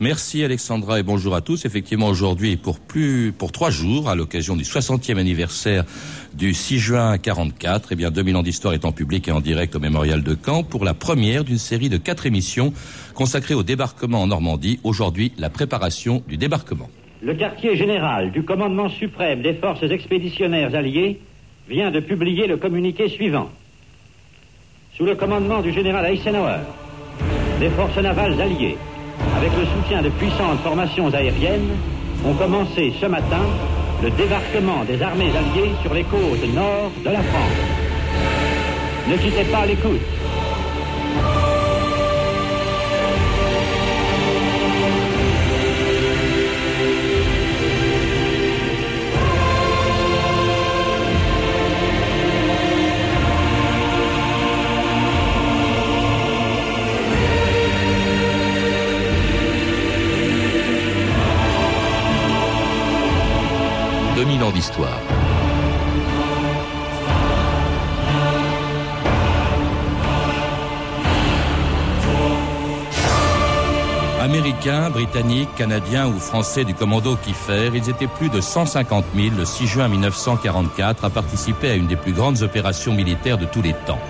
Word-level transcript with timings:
Merci 0.00 0.44
Alexandra 0.44 1.00
et 1.00 1.02
bonjour 1.02 1.34
à 1.34 1.40
tous. 1.40 1.64
Effectivement, 1.64 2.06
aujourd'hui, 2.06 2.56
pour 2.56 2.78
plus, 2.78 3.32
pour 3.36 3.50
trois 3.50 3.70
jours, 3.70 4.08
à 4.08 4.14
l'occasion 4.14 4.54
du 4.54 4.62
60e 4.62 5.18
anniversaire 5.18 5.84
du 6.34 6.54
6 6.54 6.78
juin 6.78 7.18
44, 7.18 7.88
eh 7.90 7.96
bien, 7.96 8.12
2000 8.12 8.36
ans 8.36 8.44
d'histoire 8.44 8.74
est 8.74 8.84
en 8.84 8.92
public 8.92 9.26
et 9.26 9.32
en 9.32 9.40
direct 9.40 9.74
au 9.74 9.80
Mémorial 9.80 10.22
de 10.22 10.36
Caen 10.40 10.62
pour 10.62 10.84
la 10.84 10.94
première 10.94 11.42
d'une 11.42 11.58
série 11.58 11.88
de 11.88 11.96
quatre 11.96 12.26
émissions 12.26 12.72
consacrées 13.14 13.54
au 13.54 13.64
débarquement 13.64 14.22
en 14.22 14.28
Normandie. 14.28 14.78
Aujourd'hui, 14.84 15.32
la 15.36 15.50
préparation 15.50 16.22
du 16.28 16.36
débarquement. 16.36 16.88
Le 17.20 17.34
quartier 17.34 17.74
général 17.74 18.30
du 18.30 18.44
commandement 18.44 18.90
suprême 18.90 19.42
des 19.42 19.54
forces 19.54 19.82
expéditionnaires 19.82 20.76
alliées 20.76 21.18
vient 21.68 21.90
de 21.90 21.98
publier 21.98 22.46
le 22.46 22.56
communiqué 22.56 23.08
suivant. 23.08 23.50
Sous 24.96 25.04
le 25.04 25.16
commandement 25.16 25.60
du 25.60 25.72
général 25.72 26.06
Eisenhower, 26.06 26.60
les 27.58 27.70
forces 27.70 27.98
navales 27.98 28.40
alliées 28.40 28.76
avec 29.36 29.50
le 29.56 29.64
soutien 29.66 30.02
de 30.02 30.08
puissantes 30.10 30.60
formations 30.62 31.12
aériennes, 31.12 31.70
ont 32.24 32.34
commencé 32.34 32.92
ce 33.00 33.06
matin 33.06 33.44
le 34.02 34.10
débarquement 34.10 34.84
des 34.84 35.00
armées 35.02 35.30
alliées 35.30 35.72
sur 35.82 35.94
les 35.94 36.04
côtes 36.04 36.54
nord 36.54 36.90
de 37.04 37.10
la 37.10 37.22
France. 37.22 37.58
Ne 39.08 39.16
quittez 39.16 39.44
pas 39.44 39.66
l'écoute. 39.66 40.17
2000 64.76 64.84
ans 64.84 64.88
d'histoire. 64.88 65.00
Américains, 74.20 74.90
Britanniques, 74.90 75.54
Canadiens 75.56 76.06
ou 76.08 76.18
Français 76.18 76.64
du 76.64 76.74
commando 76.74 77.16
Kiefer, 77.16 77.70
ils 77.74 77.88
étaient 77.88 78.06
plus 78.06 78.28
de 78.28 78.42
150 78.42 79.04
000 79.14 79.28
le 79.36 79.44
6 79.46 79.66
juin 79.66 79.88
1944 79.88 81.04
à 81.04 81.10
participer 81.10 81.70
à 81.70 81.74
une 81.74 81.86
des 81.86 81.96
plus 81.96 82.12
grandes 82.12 82.42
opérations 82.42 82.92
militaires 82.92 83.38
de 83.38 83.46
tous 83.46 83.62
les 83.62 83.72
temps. 83.72 84.00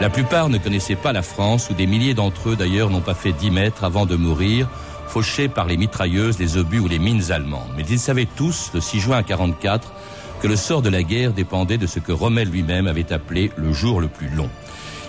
La 0.00 0.10
plupart 0.10 0.48
ne 0.48 0.58
connaissaient 0.58 0.94
pas 0.94 1.12
la 1.12 1.22
France, 1.22 1.70
où 1.70 1.74
des 1.74 1.88
milliers 1.88 2.14
d'entre 2.14 2.50
eux 2.50 2.56
d'ailleurs 2.56 2.88
n'ont 2.88 3.00
pas 3.00 3.14
fait 3.14 3.32
10 3.32 3.50
mètres 3.50 3.82
avant 3.82 4.06
de 4.06 4.14
mourir, 4.14 4.68
fauchés 5.08 5.48
par 5.48 5.66
les 5.66 5.76
mitrailleuses, 5.76 6.38
les 6.38 6.56
obus 6.56 6.78
ou 6.78 6.88
les 6.88 6.98
mines 6.98 7.32
allemandes. 7.32 7.70
Mais 7.76 7.84
ils 7.88 7.98
savaient 7.98 8.28
tous, 8.36 8.70
le 8.74 8.80
6 8.80 9.00
juin 9.00 9.22
44, 9.22 9.92
que 10.40 10.46
le 10.46 10.56
sort 10.56 10.82
de 10.82 10.88
la 10.88 11.02
guerre 11.02 11.32
dépendait 11.32 11.78
de 11.78 11.86
ce 11.86 11.98
que 11.98 12.12
Rommel 12.12 12.48
lui-même 12.48 12.86
avait 12.86 13.12
appelé 13.12 13.50
le 13.56 13.72
jour 13.72 14.00
le 14.00 14.08
plus 14.08 14.28
long. 14.28 14.48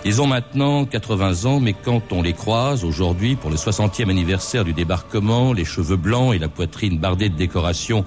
Ils 0.04 0.22
ont 0.22 0.26
maintenant 0.26 0.86
80 0.86 1.44
ans, 1.44 1.60
mais 1.60 1.74
quand 1.74 2.12
on 2.12 2.22
les 2.22 2.32
croise 2.32 2.84
aujourd'hui 2.84 3.36
pour 3.36 3.50
le 3.50 3.56
60e 3.56 4.08
anniversaire 4.08 4.64
du 4.64 4.72
débarquement, 4.72 5.52
les 5.52 5.66
cheveux 5.66 5.98
blancs 5.98 6.34
et 6.34 6.38
la 6.38 6.48
poitrine 6.48 6.98
bardée 6.98 7.28
de 7.28 7.36
décorations 7.36 8.04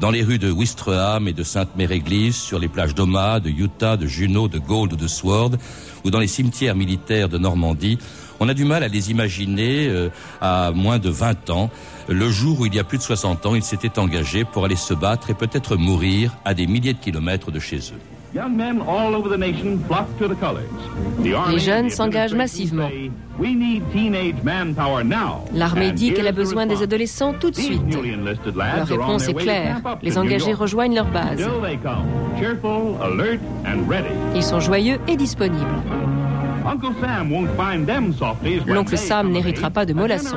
dans 0.00 0.10
les 0.10 0.24
rues 0.24 0.40
de 0.40 0.50
Wistreham 0.50 1.28
et 1.28 1.32
de 1.32 1.44
Sainte-Mère-Église, 1.44 2.34
sur 2.34 2.58
les 2.58 2.68
plages 2.68 2.94
d'Oma, 2.94 3.38
de 3.38 3.48
Utah, 3.48 3.96
de 3.96 4.06
Juneau, 4.06 4.48
de 4.48 4.58
Gold 4.58 4.92
ou 4.92 4.96
de 4.96 5.06
Sword, 5.06 5.52
ou 6.04 6.10
dans 6.10 6.18
les 6.18 6.26
cimetières 6.26 6.74
militaires 6.74 7.28
de 7.28 7.38
Normandie, 7.38 7.98
on 8.40 8.48
a 8.48 8.54
du 8.54 8.64
mal 8.64 8.82
à 8.82 8.88
les 8.88 9.10
imaginer 9.10 9.88
euh, 9.88 10.08
à 10.40 10.70
moins 10.72 10.98
de 10.98 11.10
20 11.10 11.50
ans, 11.50 11.70
le 12.08 12.28
jour 12.30 12.60
où 12.60 12.66
il 12.66 12.74
y 12.74 12.78
a 12.78 12.84
plus 12.84 12.98
de 12.98 13.02
60 13.02 13.46
ans, 13.46 13.54
ils 13.54 13.62
s'étaient 13.62 13.98
engagés 13.98 14.44
pour 14.44 14.64
aller 14.64 14.76
se 14.76 14.94
battre 14.94 15.30
et 15.30 15.34
peut-être 15.34 15.76
mourir 15.76 16.32
à 16.44 16.54
des 16.54 16.66
milliers 16.66 16.94
de 16.94 16.98
kilomètres 16.98 17.50
de 17.50 17.58
chez 17.58 17.78
eux. 17.78 18.00
Les 21.24 21.58
jeunes 21.58 21.90
s'engagent 21.90 22.34
massivement. 22.34 22.90
L'armée 25.54 25.92
dit 25.92 26.12
qu'elle 26.12 26.26
a 26.26 26.32
besoin 26.32 26.66
des 26.66 26.82
adolescents 26.82 27.34
tout 27.34 27.50
de 27.50 27.56
suite. 27.56 27.80
Leur 28.54 28.86
réponse 28.86 29.28
est 29.28 29.34
claire. 29.34 29.80
Les 30.02 30.18
engagés 30.18 30.52
rejoignent 30.52 30.94
leur 30.94 31.10
base. 31.10 31.46
Ils 34.34 34.42
sont 34.42 34.60
joyeux 34.60 34.98
et 35.08 35.16
disponibles. 35.16 35.64
L'oncle 38.66 38.98
Sam 38.98 39.30
n'héritera 39.30 39.70
pas 39.70 39.86
de 39.86 39.94
mollassons. 39.94 40.36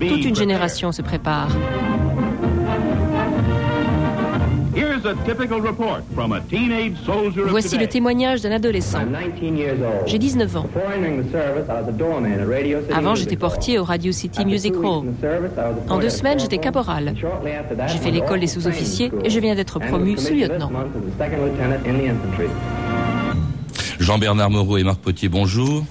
Toute 0.00 0.24
une 0.24 0.36
génération 0.36 0.92
se 0.92 1.02
prépare. 1.02 1.48
Voici 7.48 7.78
le 7.78 7.86
témoignage 7.86 8.42
d'un 8.42 8.52
adolescent. 8.52 9.00
J'ai 10.06 10.18
19 10.18 10.56
ans. 10.56 10.66
Avant, 12.94 13.14
j'étais 13.14 13.36
portier 13.36 13.78
au 13.78 13.84
Radio 13.84 14.12
City 14.12 14.44
Music 14.44 14.74
Hall. 14.76 15.06
En 15.88 15.98
deux 15.98 16.10
semaines, 16.10 16.40
j'étais 16.40 16.58
caporal. 16.58 17.14
J'ai 17.86 17.98
fait 17.98 18.10
l'école 18.10 18.40
des 18.40 18.46
sous-officiers 18.46 19.10
et 19.24 19.30
je 19.30 19.40
viens 19.40 19.54
d'être 19.54 19.78
promu 19.78 20.16
sous-lieutenant. 20.16 20.70
Jean-Bernard 24.00 24.50
Moreau 24.50 24.78
et 24.78 24.84
Marc 24.84 25.00
Potier, 25.00 25.28
bonjour. 25.28 25.84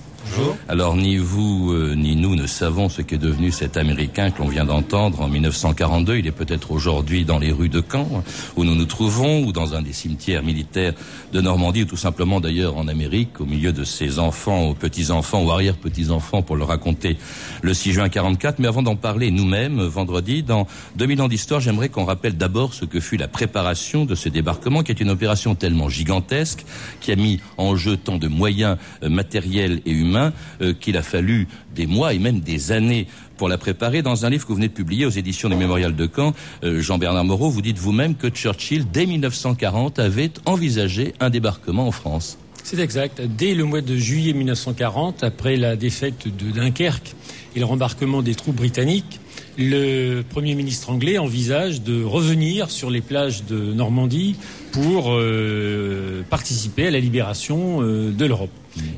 Alors 0.70 0.96
ni 0.96 1.18
vous 1.18 1.72
euh, 1.72 1.96
ni 1.96 2.16
nous 2.16 2.36
ne 2.36 2.46
savons 2.46 2.90
ce 2.90 3.02
qu'est 3.02 3.18
devenu 3.18 3.52
cet 3.52 3.78
Américain 3.78 4.30
que 4.30 4.40
l'on 4.40 4.48
vient 4.48 4.66
d'entendre 4.66 5.22
en 5.22 5.30
1942. 5.30 6.18
Il 6.18 6.28
est 6.28 6.32
peut-être 6.32 6.72
aujourd'hui 6.72 7.26
dans 7.26 7.40
les 7.40 7.52
rues 7.52 7.70
de 7.70 7.82
Caen 7.82 8.24
où 8.56 8.64
nous 8.64 8.76
nous 8.76 8.86
trouvons 8.86 9.44
ou 9.46 9.52
dans 9.52 9.74
un 9.74 9.82
des 9.82 9.94
cimetières 9.94 10.44
militaires 10.44 10.94
de 11.32 11.42
Normandie 11.42 11.84
ou 11.84 11.86
tout 11.86 11.98
simplement 11.98 12.40
d'ailleurs 12.40 12.78
en 12.78 12.88
Amérique 12.88 13.40
au 13.40 13.46
milieu 13.46 13.72
de 13.72 13.84
ses 13.84 14.20
enfants, 14.20 14.66
aux 14.66 14.74
petits-enfants 14.74 15.44
ou 15.44 15.52
arrière-petits-enfants 15.52 16.42
pour 16.42 16.56
leur 16.56 16.68
raconter 16.68 17.18
le 17.62 17.74
6 17.74 17.94
juin 17.94 18.10
44. 18.10 18.60
Mais 18.60 18.68
avant 18.68 18.84
d'en 18.84 18.96
parler 18.96 19.32
nous-mêmes 19.32 19.82
vendredi 19.82 20.44
dans 20.44 20.68
2000 20.98 21.22
ans 21.22 21.28
d'histoire, 21.28 21.62
j'aimerais 21.62 21.90
qu'on 21.90 22.06
rappelle 22.06 22.38
d'abord 22.38 22.74
ce 22.74 22.86
que 22.86 23.00
fut 23.00 23.18
la 23.18 23.28
préparation 23.28 24.06
de 24.06 24.16
ce 24.16 24.30
débarquement 24.30 24.84
qui 24.84 24.92
est 24.92 25.00
une 25.00 25.10
opération 25.10 25.56
tellement 25.56 25.90
gigantesque 25.90 26.66
qui 27.00 27.12
a 27.12 27.16
mis 27.16 27.40
en 27.58 27.76
jeu 27.76 27.98
tant 27.98 28.18
de 28.18 28.28
moyens 28.28 28.78
euh, 29.04 29.10
matériels 29.10 29.82
et 29.86 29.92
humains 29.92 30.17
euh, 30.62 30.74
qu'il 30.74 30.98
a 30.98 31.04
fallu 31.04 31.48
des 31.76 31.88
mois 31.88 32.14
et 32.14 32.20
même 32.20 32.40
des 32.40 32.72
années 32.72 33.08
pour 33.38 33.50
la 33.50 33.58
préparer. 33.58 34.02
Dans 34.02 34.26
un 34.26 34.30
livre 34.30 34.44
que 34.44 34.50
vous 34.50 34.56
venez 34.56 34.68
de 34.68 34.74
publier 34.74 35.06
aux 35.06 35.12
éditions 35.12 35.50
du 35.50 35.56
Mémorial 35.56 35.96
de 35.96 36.10
Caen, 36.14 36.34
euh, 36.64 36.82
Jean-Bernard 36.82 37.24
Moreau, 37.24 37.50
vous 37.50 37.62
dites 37.62 37.78
vous-même 37.78 38.16
que 38.16 38.28
Churchill, 38.28 38.86
dès 38.92 39.06
1940, 39.06 40.00
avait 40.00 40.32
envisagé 40.46 41.14
un 41.20 41.30
débarquement 41.30 41.88
en 41.88 41.92
France. 41.92 42.38
C'est 42.64 42.80
exact. 42.80 43.22
Dès 43.22 43.54
le 43.54 43.64
mois 43.64 43.82
de 43.82 43.96
juillet 43.96 44.34
1940, 44.34 45.24
après 45.24 45.56
la 45.56 45.78
défaite 45.78 46.28
de 46.28 46.52
Dunkerque 46.52 47.16
et 47.56 47.60
le 47.60 47.66
rembarquement 47.66 48.22
des 48.22 48.36
troupes 48.36 48.58
britanniques, 48.58 49.22
le 49.58 50.22
Premier 50.22 50.54
ministre 50.54 50.90
anglais 50.90 51.18
envisage 51.18 51.82
de 51.82 52.04
revenir 52.04 52.70
sur 52.70 52.90
les 52.90 53.02
plages 53.02 53.46
de 53.46 53.58
Normandie 53.74 54.36
pour 54.72 55.14
euh, 55.14 56.24
participer 56.30 56.88
à 56.88 56.92
la 56.92 57.00
libération 57.00 57.82
de 57.82 58.26
l'Europe. 58.26 58.52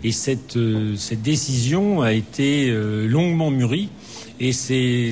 Et 0.04 0.12
cette, 0.12 0.58
euh, 0.58 0.96
cette 0.96 1.22
décision 1.22 2.02
a 2.02 2.14
été 2.14 2.70
euh, 2.70 3.08
longuement 3.08 3.52
mûrie. 3.52 3.90
Et 4.40 4.54
c'est 4.54 5.12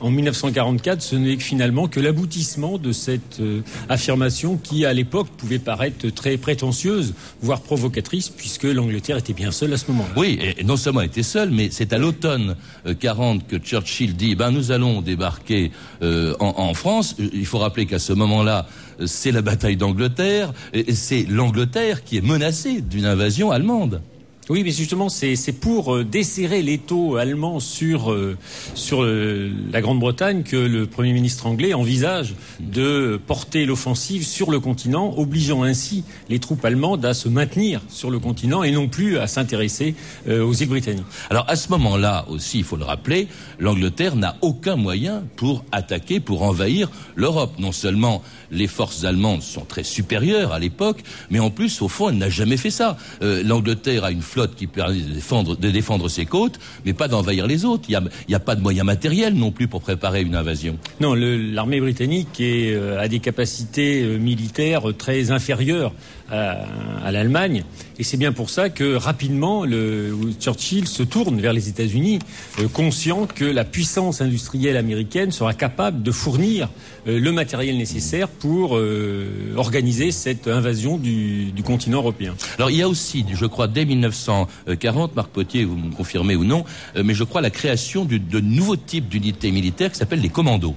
en 0.00 0.10
1944, 0.10 1.02
ce 1.02 1.16
n'est 1.16 1.36
finalement 1.38 1.88
que 1.88 2.00
l'aboutissement 2.00 2.78
de 2.78 2.92
cette 2.92 3.40
euh, 3.40 3.62
affirmation 3.88 4.56
qui, 4.56 4.84
à 4.84 4.92
l'époque, 4.92 5.28
pouvait 5.36 5.58
paraître 5.58 6.08
très 6.10 6.36
prétentieuse, 6.36 7.14
voire 7.40 7.60
provocatrice, 7.60 8.28
puisque 8.28 8.64
l'Angleterre 8.64 9.16
était 9.16 9.32
bien 9.32 9.50
seule 9.50 9.72
à 9.72 9.76
ce 9.76 9.90
moment-là. 9.90 10.14
Oui, 10.16 10.38
et 10.58 10.64
non 10.64 10.76
seulement 10.76 11.00
était 11.00 11.22
seule, 11.22 11.50
mais 11.50 11.68
c'est 11.70 11.92
à 11.92 11.98
l'automne 11.98 12.56
40 13.00 13.46
que 13.46 13.56
Churchill 13.58 14.16
dit 14.16 14.34
ben, 14.34 14.50
nous 14.50 14.70
allons 14.70 15.02
débarquer 15.02 15.70
en, 16.02 16.36
en, 16.40 16.74
France. 16.74 17.16
Il 17.18 17.46
faut 17.46 17.58
rappeler 17.58 17.86
qu'à 17.86 17.98
ce 17.98 18.12
moment-là, 18.12 18.66
c'est 19.04 19.32
la 19.32 19.42
bataille 19.42 19.76
d'Angleterre, 19.76 20.52
et 20.72 20.94
c'est 20.94 21.24
l'Angleterre 21.28 22.04
qui 22.04 22.16
est 22.16 22.24
menacée 22.24 22.80
d'une 22.80 23.06
invasion 23.06 23.50
allemande. 23.50 24.02
Oui, 24.48 24.62
mais 24.62 24.70
justement, 24.70 25.08
c'est 25.08 25.36
pour 25.60 25.96
euh, 25.96 26.04
desserrer 26.04 26.62
l'étau 26.62 27.16
allemand 27.16 27.58
sur, 27.58 28.12
euh, 28.12 28.36
sur 28.74 29.02
euh, 29.02 29.50
la 29.72 29.80
Grande-Bretagne 29.80 30.44
que 30.44 30.54
le 30.54 30.86
Premier 30.86 31.12
ministre 31.12 31.48
anglais 31.48 31.74
envisage 31.74 32.36
de 32.60 33.20
porter 33.26 33.66
l'offensive 33.66 34.24
sur 34.24 34.52
le 34.52 34.60
continent, 34.60 35.12
obligeant 35.16 35.64
ainsi 35.64 36.04
les 36.28 36.38
troupes 36.38 36.64
allemandes 36.64 37.04
à 37.04 37.12
se 37.12 37.28
maintenir 37.28 37.80
sur 37.88 38.08
le 38.08 38.20
continent 38.20 38.62
et 38.62 38.70
non 38.70 38.86
plus 38.86 39.18
à 39.18 39.26
s'intéresser 39.26 39.96
aux 40.28 40.52
îles 40.52 40.68
britanniques. 40.68 41.06
Alors 41.28 41.44
à 41.48 41.56
ce 41.56 41.68
moment-là 41.70 42.24
aussi, 42.28 42.58
il 42.58 42.64
faut 42.64 42.76
le 42.76 42.84
rappeler, 42.84 43.26
l'Angleterre 43.58 44.14
n'a 44.14 44.36
aucun 44.42 44.76
moyen 44.76 45.24
pour 45.34 45.64
attaquer, 45.72 46.20
pour 46.20 46.42
envahir 46.42 46.90
l'Europe. 47.16 47.54
Non 47.58 47.72
seulement 47.72 48.22
les 48.52 48.68
forces 48.68 49.04
allemandes 49.04 49.42
sont 49.42 49.64
très 49.64 49.82
supérieures 49.82 50.52
à 50.52 50.58
l'époque, 50.58 51.02
mais 51.30 51.40
en 51.40 51.50
plus, 51.50 51.82
au 51.82 51.88
fond, 51.88 52.10
elle 52.10 52.18
n'a 52.18 52.30
jamais 52.30 52.56
fait 52.56 52.70
ça. 52.70 52.96
L'Angleterre 53.20 54.04
a 54.04 54.10
une 54.10 54.22
flotte 54.36 54.54
qui 54.54 54.66
permet 54.66 55.00
de 55.00 55.14
défendre, 55.14 55.56
de 55.56 55.70
défendre 55.70 56.10
ses 56.10 56.26
côtes, 56.26 56.58
mais 56.84 56.92
pas 56.92 57.08
d'envahir 57.08 57.46
les 57.46 57.64
autres. 57.64 57.84
Il 57.88 57.98
n'y 58.28 58.34
a, 58.34 58.38
pas 58.38 58.54
de 58.54 58.60
moyens 58.60 58.84
matériels 58.84 59.32
non 59.32 59.50
plus 59.50 59.66
pour 59.66 59.80
préparer 59.80 60.20
une 60.20 60.34
invasion. 60.34 60.76
Non, 61.00 61.14
l'armée 61.14 61.80
britannique 61.80 62.38
euh, 62.40 63.00
a 63.00 63.08
des 63.08 63.20
capacités 63.20 64.02
euh, 64.02 64.18
militaires 64.18 64.82
très 64.98 65.30
inférieures 65.30 65.92
à, 66.30 66.64
à 67.04 67.12
l'Allemagne. 67.12 67.64
Et 67.98 68.04
c'est 68.04 68.16
bien 68.16 68.32
pour 68.32 68.50
ça 68.50 68.68
que 68.68 68.94
rapidement, 68.94 69.64
le, 69.64 70.14
Churchill 70.38 70.86
se 70.86 71.02
tourne 71.02 71.40
vers 71.40 71.54
les 71.54 71.68
États-Unis, 71.68 72.18
euh, 72.58 72.68
conscient 72.68 73.26
que 73.26 73.44
la 73.44 73.64
puissance 73.64 74.20
industrielle 74.20 74.76
américaine 74.76 75.32
sera 75.32 75.54
capable 75.54 76.02
de 76.02 76.10
fournir 76.10 76.68
euh, 77.06 77.18
le 77.18 77.32
matériel 77.32 77.78
nécessaire 77.78 78.28
pour 78.28 78.76
euh, 78.76 79.54
organiser 79.56 80.10
cette 80.10 80.46
invasion 80.46 80.98
du, 80.98 81.52
du, 81.52 81.62
continent 81.62 81.98
européen. 81.98 82.34
Alors 82.58 82.70
il 82.70 82.76
y 82.76 82.82
a 82.82 82.88
aussi, 82.88 83.24
je 83.32 83.46
crois, 83.46 83.66
dès 83.66 83.86
1940, 83.86 85.16
Marc 85.16 85.30
Potier, 85.30 85.64
vous 85.64 85.76
me 85.76 85.94
confirmez 85.94 86.36
ou 86.36 86.44
non, 86.44 86.64
mais 87.02 87.14
je 87.14 87.24
crois 87.24 87.40
la 87.40 87.50
création 87.50 88.04
de 88.04 88.40
nouveaux 88.40 88.76
types 88.76 89.08
d'unités 89.08 89.50
militaires 89.50 89.90
qui 89.90 89.98
s'appellent 89.98 90.20
les 90.20 90.28
commandos. 90.28 90.74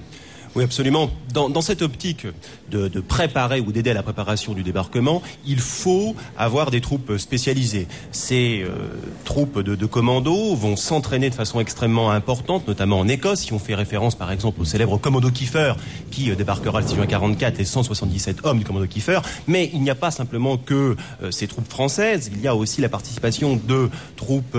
Oui, 0.56 0.64
absolument. 0.64 1.10
Dans, 1.32 1.48
dans 1.48 1.60
cette 1.60 1.82
optique 1.82 2.26
de, 2.70 2.88
de 2.88 3.00
préparer 3.00 3.60
ou 3.60 3.72
d'aider 3.72 3.90
à 3.90 3.94
la 3.94 4.02
préparation 4.02 4.52
du 4.52 4.62
débarquement, 4.62 5.22
il 5.46 5.60
faut 5.60 6.14
avoir 6.36 6.70
des 6.70 6.80
troupes 6.80 7.16
spécialisées. 7.18 7.86
Ces 8.12 8.62
euh, 8.62 8.70
troupes 9.24 9.60
de, 9.60 9.74
de 9.74 9.86
commando 9.86 10.54
vont 10.54 10.76
s'entraîner 10.76 11.30
de 11.30 11.34
façon 11.34 11.60
extrêmement 11.60 12.10
importante, 12.10 12.66
notamment 12.66 12.98
en 12.98 13.08
Écosse. 13.08 13.40
Si 13.40 13.52
on 13.52 13.58
fait 13.58 13.74
référence, 13.74 14.14
par 14.14 14.32
exemple, 14.32 14.60
au 14.60 14.64
célèbre 14.64 14.98
commando 14.98 15.30
Kiefer, 15.30 15.74
qui 16.10 16.30
euh, 16.30 16.34
débarquera 16.34 16.80
le 16.80 16.86
6 16.86 16.96
juin 16.96 17.06
44 17.06 17.60
et 17.60 17.64
177 17.64 18.38
hommes 18.44 18.58
du 18.58 18.64
commando 18.64 18.86
Kiefer. 18.86 19.20
Mais 19.46 19.70
il 19.72 19.82
n'y 19.82 19.90
a 19.90 19.94
pas 19.94 20.10
simplement 20.10 20.56
que 20.56 20.96
euh, 21.22 21.30
ces 21.30 21.46
troupes 21.46 21.68
françaises. 21.68 22.30
Il 22.32 22.40
y 22.40 22.48
a 22.48 22.56
aussi 22.56 22.80
la 22.80 22.88
participation 22.88 23.56
de 23.56 23.88
troupes 24.16 24.56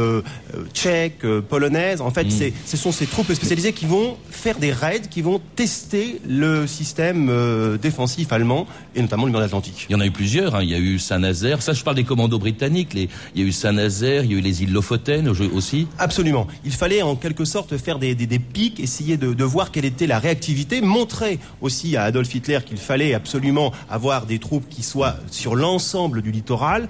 tchèques, 0.73 1.25
polonaises. 1.49 2.01
En 2.01 2.11
fait, 2.11 2.25
mmh. 2.25 2.51
ce 2.65 2.77
sont 2.77 2.91
ces 2.91 3.05
troupes 3.05 3.31
spécialisées 3.33 3.73
qui 3.73 3.85
vont 3.85 4.17
faire 4.29 4.57
des 4.57 4.71
raids, 4.71 5.01
qui 5.09 5.21
vont 5.21 5.41
tester 5.55 6.21
le 6.27 6.60
système 6.67 7.29
euh, 7.29 7.77
défensif 7.77 8.31
allemand 8.31 8.67
et 8.95 9.01
notamment 9.01 9.25
le 9.25 9.31
mur 9.31 9.41
Atlantique. 9.41 9.87
Il 9.89 9.93
y 9.93 9.95
en 9.95 9.99
a 9.99 10.05
eu 10.05 10.11
plusieurs. 10.11 10.55
Hein. 10.55 10.63
Il 10.63 10.69
y 10.69 10.75
a 10.75 10.79
eu 10.79 10.99
Saint-Nazaire. 10.99 11.61
Ça, 11.61 11.73
je 11.73 11.83
parle 11.83 11.95
des 11.95 12.03
commandos 12.03 12.39
britanniques. 12.39 12.93
Les... 12.93 13.09
Il 13.35 13.41
y 13.41 13.43
a 13.43 13.47
eu 13.47 13.51
Saint-Nazaire, 13.51 14.23
il 14.23 14.31
y 14.31 14.35
a 14.35 14.37
eu 14.37 14.41
les 14.41 14.63
îles 14.63 14.71
Lofoten 14.71 15.27
aussi. 15.27 15.87
Absolument. 15.97 16.47
Il 16.65 16.71
fallait 16.71 17.01
en 17.01 17.15
quelque 17.15 17.45
sorte 17.45 17.77
faire 17.77 17.99
des, 17.99 18.15
des, 18.15 18.27
des 18.27 18.39
pics, 18.39 18.79
essayer 18.79 19.17
de, 19.17 19.33
de, 19.33 19.43
voir 19.43 19.71
quelle 19.71 19.85
était 19.85 20.07
la 20.07 20.19
réactivité, 20.19 20.81
montrer 20.81 21.39
aussi 21.61 21.97
à 21.97 22.03
Adolf 22.03 22.33
Hitler 22.33 22.59
qu'il 22.65 22.77
fallait 22.77 23.13
absolument 23.13 23.71
avoir 23.89 24.25
des 24.25 24.39
troupes 24.39 24.67
qui 24.69 24.83
soient 24.83 25.15
sur 25.29 25.55
l'ensemble 25.55 26.21
du 26.21 26.31
littoral 26.31 26.87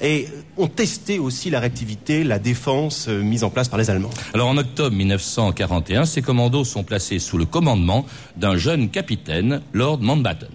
et 0.00 0.28
ont 0.56 0.68
testé 0.68 1.18
aussi 1.18 1.50
la 1.50 1.60
réactivité, 1.60 2.24
la 2.24 2.38
défense 2.38 3.06
euh, 3.08 3.22
mise 3.22 3.44
en 3.44 3.50
place 3.50 3.68
par 3.68 3.78
les 3.78 3.90
Allemands. 3.90 4.10
Alors 4.32 4.48
en 4.48 4.56
octobre 4.56 4.94
1941, 4.94 6.04
ces 6.04 6.22
commandos 6.22 6.64
sont 6.64 6.84
placés 6.84 7.18
sous 7.18 7.38
le 7.38 7.44
commandement 7.44 8.06
d'un 8.36 8.56
jeune 8.56 8.88
capitaine, 8.90 9.60
Lord 9.72 10.00
Mountbatten. 10.00 10.48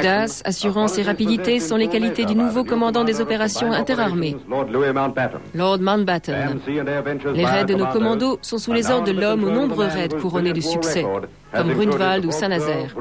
Audace, 0.00 0.42
assurance 0.44 0.98
et 0.98 1.02
rapidité 1.02 1.60
sont 1.60 1.76
les 1.76 1.88
qualités 1.88 2.24
du 2.24 2.34
nouveau 2.34 2.64
commandant 2.64 3.04
des 3.04 3.20
opérations 3.20 3.72
interarmées, 3.72 4.36
Lord 5.54 5.80
Mountbatten. 5.80 6.60
Les 7.34 7.44
raids 7.46 7.64
de 7.64 7.74
nos 7.74 7.86
commandos 7.86 8.38
sont 8.42 8.58
sous 8.58 8.72
les 8.72 8.90
ordres 8.90 9.06
de 9.12 9.18
l'homme 9.18 9.44
aux 9.44 9.50
nombreux 9.50 9.86
raids 9.86 10.08
couronnés 10.20 10.52
de 10.52 10.60
succès, 10.60 11.06
comme 11.54 11.72
Grunwald 11.72 12.26
ou 12.26 12.30
Saint-Nazaire. 12.30 12.94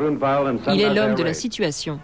Il 0.74 0.82
est 0.82 0.94
l'homme 0.94 1.16
de 1.16 1.24
la 1.24 1.34
situation. 1.34 2.00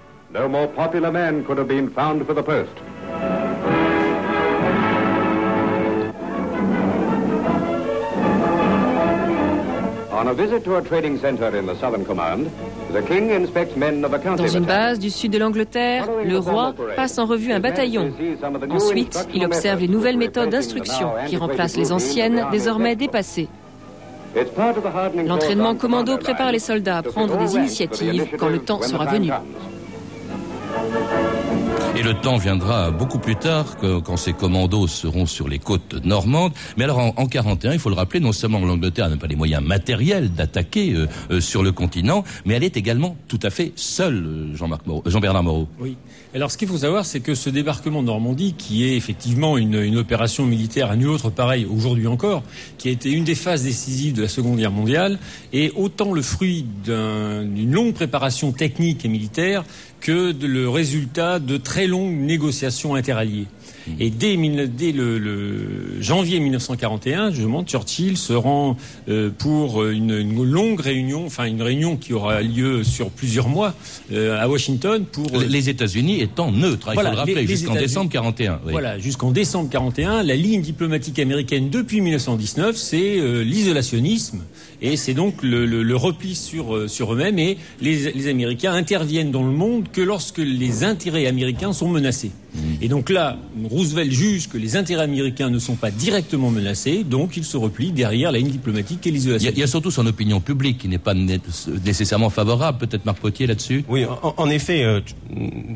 Dans 14.38 14.48
une 14.48 14.66
base 14.66 15.00
du 15.00 15.10
sud 15.10 15.32
de 15.32 15.38
l'Angleterre, 15.38 16.08
le 16.26 16.38
roi 16.38 16.74
passe 16.96 17.18
en 17.18 17.26
revue 17.26 17.52
un 17.52 17.60
bataillon. 17.60 18.12
Ensuite, 18.70 19.28
il 19.34 19.46
observe 19.46 19.82
les 19.82 19.88
nouvelles 19.88 20.18
méthodes 20.18 20.50
d'instruction 20.50 21.12
qui 21.28 21.38
remplacent 21.38 21.78
les 21.78 21.92
anciennes, 21.92 22.46
désormais 22.52 22.96
dépassées. 22.96 23.48
L'entraînement 25.26 25.76
commando 25.76 26.18
prépare 26.18 26.52
les 26.52 26.60
soldats 26.60 26.98
à 26.98 27.04
prendre 27.04 27.38
des 27.38 27.56
initiatives 27.56 28.28
quand 28.38 28.50
le 28.50 28.60
temps 28.60 28.82
sera 28.82 29.06
venu. 29.06 29.32
Et 31.98 32.04
le 32.04 32.14
temps 32.14 32.38
viendra 32.38 32.92
beaucoup 32.92 33.18
plus 33.18 33.38
tard 33.38 33.76
que, 33.78 34.00
quand 34.00 34.18
ces 34.18 34.34
commandos 34.34 34.88
seront 34.88 35.26
sur 35.26 35.48
les 35.48 35.58
côtes 35.58 36.06
normandes. 36.06 36.54
Mais 36.78 36.84
alors 36.84 37.00
en, 37.00 37.14
en 37.18 37.26
41, 37.26 37.74
il 37.74 37.80
faut 37.80 37.90
le 37.90 37.96
rappeler, 37.96 38.20
non 38.20 38.34
seulement 38.34 38.60
l'Angleterre 38.60 39.10
n'a 39.10 39.18
pas 39.18 39.26
les 39.26 39.36
moyens 39.36 39.64
matériels 39.64 40.32
d'attaquer 40.32 40.94
euh, 40.94 41.08
euh, 41.32 41.42
sur 41.42 41.64
le 41.64 41.72
continent, 41.72 42.24
mais 42.46 42.54
elle 42.54 42.64
est 42.64 42.78
également 42.78 43.18
tout 43.28 43.40
à 43.42 43.50
fait 43.50 43.72
seule, 43.76 44.28
euh, 44.28 45.08
Jean-Bernard 45.08 45.42
Moreau. 45.42 45.68
Oui. 45.80 45.98
Alors 46.36 46.52
ce 46.52 46.58
qu'il 46.60 46.68
faut 46.68 46.78
savoir, 46.78 47.04
c'est 47.04 47.20
que 47.20 47.34
ce 47.34 47.50
débarquement 47.50 48.04
de 48.04 48.08
Normandie, 48.08 48.54
qui 48.56 48.86
est 48.86 48.96
effectivement 48.96 49.58
une, 49.58 49.82
une 49.82 49.98
opération 49.98 50.46
militaire 50.46 50.92
à 50.92 50.96
nul 50.96 51.08
autre 51.08 51.32
pareil 51.32 51.66
aujourd'hui 51.66 52.06
encore, 52.06 52.44
qui 52.78 52.90
a 52.90 52.92
été 52.92 53.10
une 53.10 53.24
des 53.24 53.34
phases 53.34 53.64
décisives 53.64 54.14
de 54.14 54.22
la 54.22 54.28
Seconde 54.28 54.58
Guerre 54.58 54.72
mondiale, 54.72 55.18
est 55.52 55.74
autant 55.76 56.14
le 56.14 56.22
fruit 56.22 56.64
d'une 56.84 57.72
longue 57.72 57.96
préparation 57.96 58.52
technique 58.52 59.04
et 59.04 59.08
militaire 59.08 59.64
que 60.02 60.34
le 60.40 60.70
résultat 60.70 61.40
de 61.40 61.58
très 61.58 61.88
longues 61.88 62.14
négociations 62.14 62.96
interalliées. 62.96 63.48
Mmh. 63.88 63.92
Et 64.02 64.10
dès, 64.10 64.38
dès 64.68 64.92
le, 64.92 65.18
le, 65.18 66.02
janvier 66.02 66.40
1941, 66.40 67.32
justement, 67.32 67.64
Churchill 67.64 68.18
se 68.18 68.34
rend 68.34 68.78
euh, 69.10 69.30
pour 69.36 69.86
une, 69.86 70.12
une, 70.12 70.44
longue 70.44 70.80
réunion, 70.80 71.26
enfin 71.26 71.46
une 71.46 71.62
réunion 71.62 71.98
qui 71.98 72.14
aura 72.14 72.42
lieu 72.42 72.84
sur 72.84 73.10
plusieurs 73.10 73.50
mois 73.50 73.74
euh, 74.12 74.42
à 74.42 74.48
Washington 74.48 75.06
pour 75.12 75.28
euh, 75.34 75.46
les 75.48 75.70
États-Unis 75.70 76.22
étant 76.22 76.52
neutres. 76.52 76.92
Voilà, 76.94 77.10
il 77.10 77.12
faut 77.12 77.12
le 77.12 77.20
rappeler 77.20 77.48
jusqu'en 77.48 77.76
décembre 77.76 78.12
41. 78.12 78.60
Oui. 78.66 78.72
Voilà, 78.72 79.00
jusqu'en 79.00 79.32
décembre 79.32 79.70
41, 79.70 80.24
la 80.24 80.36
ligne 80.36 80.62
diplomatique 80.62 81.20
américaine 81.20 81.70
depuis 81.70 82.02
1919, 82.02 82.76
c'est 82.76 83.20
euh, 83.20 83.44
l'isolationnisme 83.44 84.44
et 84.82 84.96
c'est 84.96 85.14
donc 85.14 85.42
le, 85.44 85.66
le, 85.66 85.84
le, 85.84 85.96
repli 85.96 86.36
sur 86.36 86.76
euh, 86.76 86.88
sur 86.88 87.14
eux-mêmes 87.14 87.40
et 87.40 87.58
les, 87.82 88.12
les 88.12 88.28
Américains 88.28 88.74
interviennent 88.74 89.32
dans 89.32 89.44
le 89.44 89.52
monde 89.52 89.86
que 89.92 90.02
lorsque 90.02 90.38
les 90.38 90.84
intérêts 90.84 91.26
américains 91.26 91.74
sont 91.74 91.90
menacés. 91.90 92.32
Mmh. 92.58 92.84
Et 92.84 92.88
donc 92.88 93.10
là, 93.10 93.38
Roosevelt 93.70 94.12
juge 94.12 94.50
que 94.50 94.58
les 94.58 94.76
intérêts 94.76 95.04
américains 95.04 95.50
ne 95.50 95.60
sont 95.60 95.76
pas 95.76 95.92
directement 95.92 96.50
menacés, 96.50 97.04
donc 97.04 97.38
il 97.38 97.46
se 97.46 97.58
replie 97.58 97.92
derrière 97.92 98.32
la 98.32 98.40
ligne 98.40 98.50
diplomatique 98.50 99.06
et 99.08 99.12
l'isolation. 99.12 99.50
Il, 99.52 99.58
il 99.58 99.60
y, 99.60 99.64
a 99.64 99.68
surtout 99.68 99.92
son 99.92 100.06
opinion 100.06 100.40
publique 100.40 100.80
qui 100.80 100.88
n'est 100.88 100.98
pas 100.98 101.14
nécessairement 101.14 102.30
favorable. 102.30 102.78
Peut-être 102.80 103.06
Marc 103.06 103.20
Potier 103.20 103.48
là-dessus 103.48 103.84
Oui, 103.88 104.06
en, 104.06 104.34
en 104.36 104.50
effet, 104.50 104.84
euh, 104.84 105.02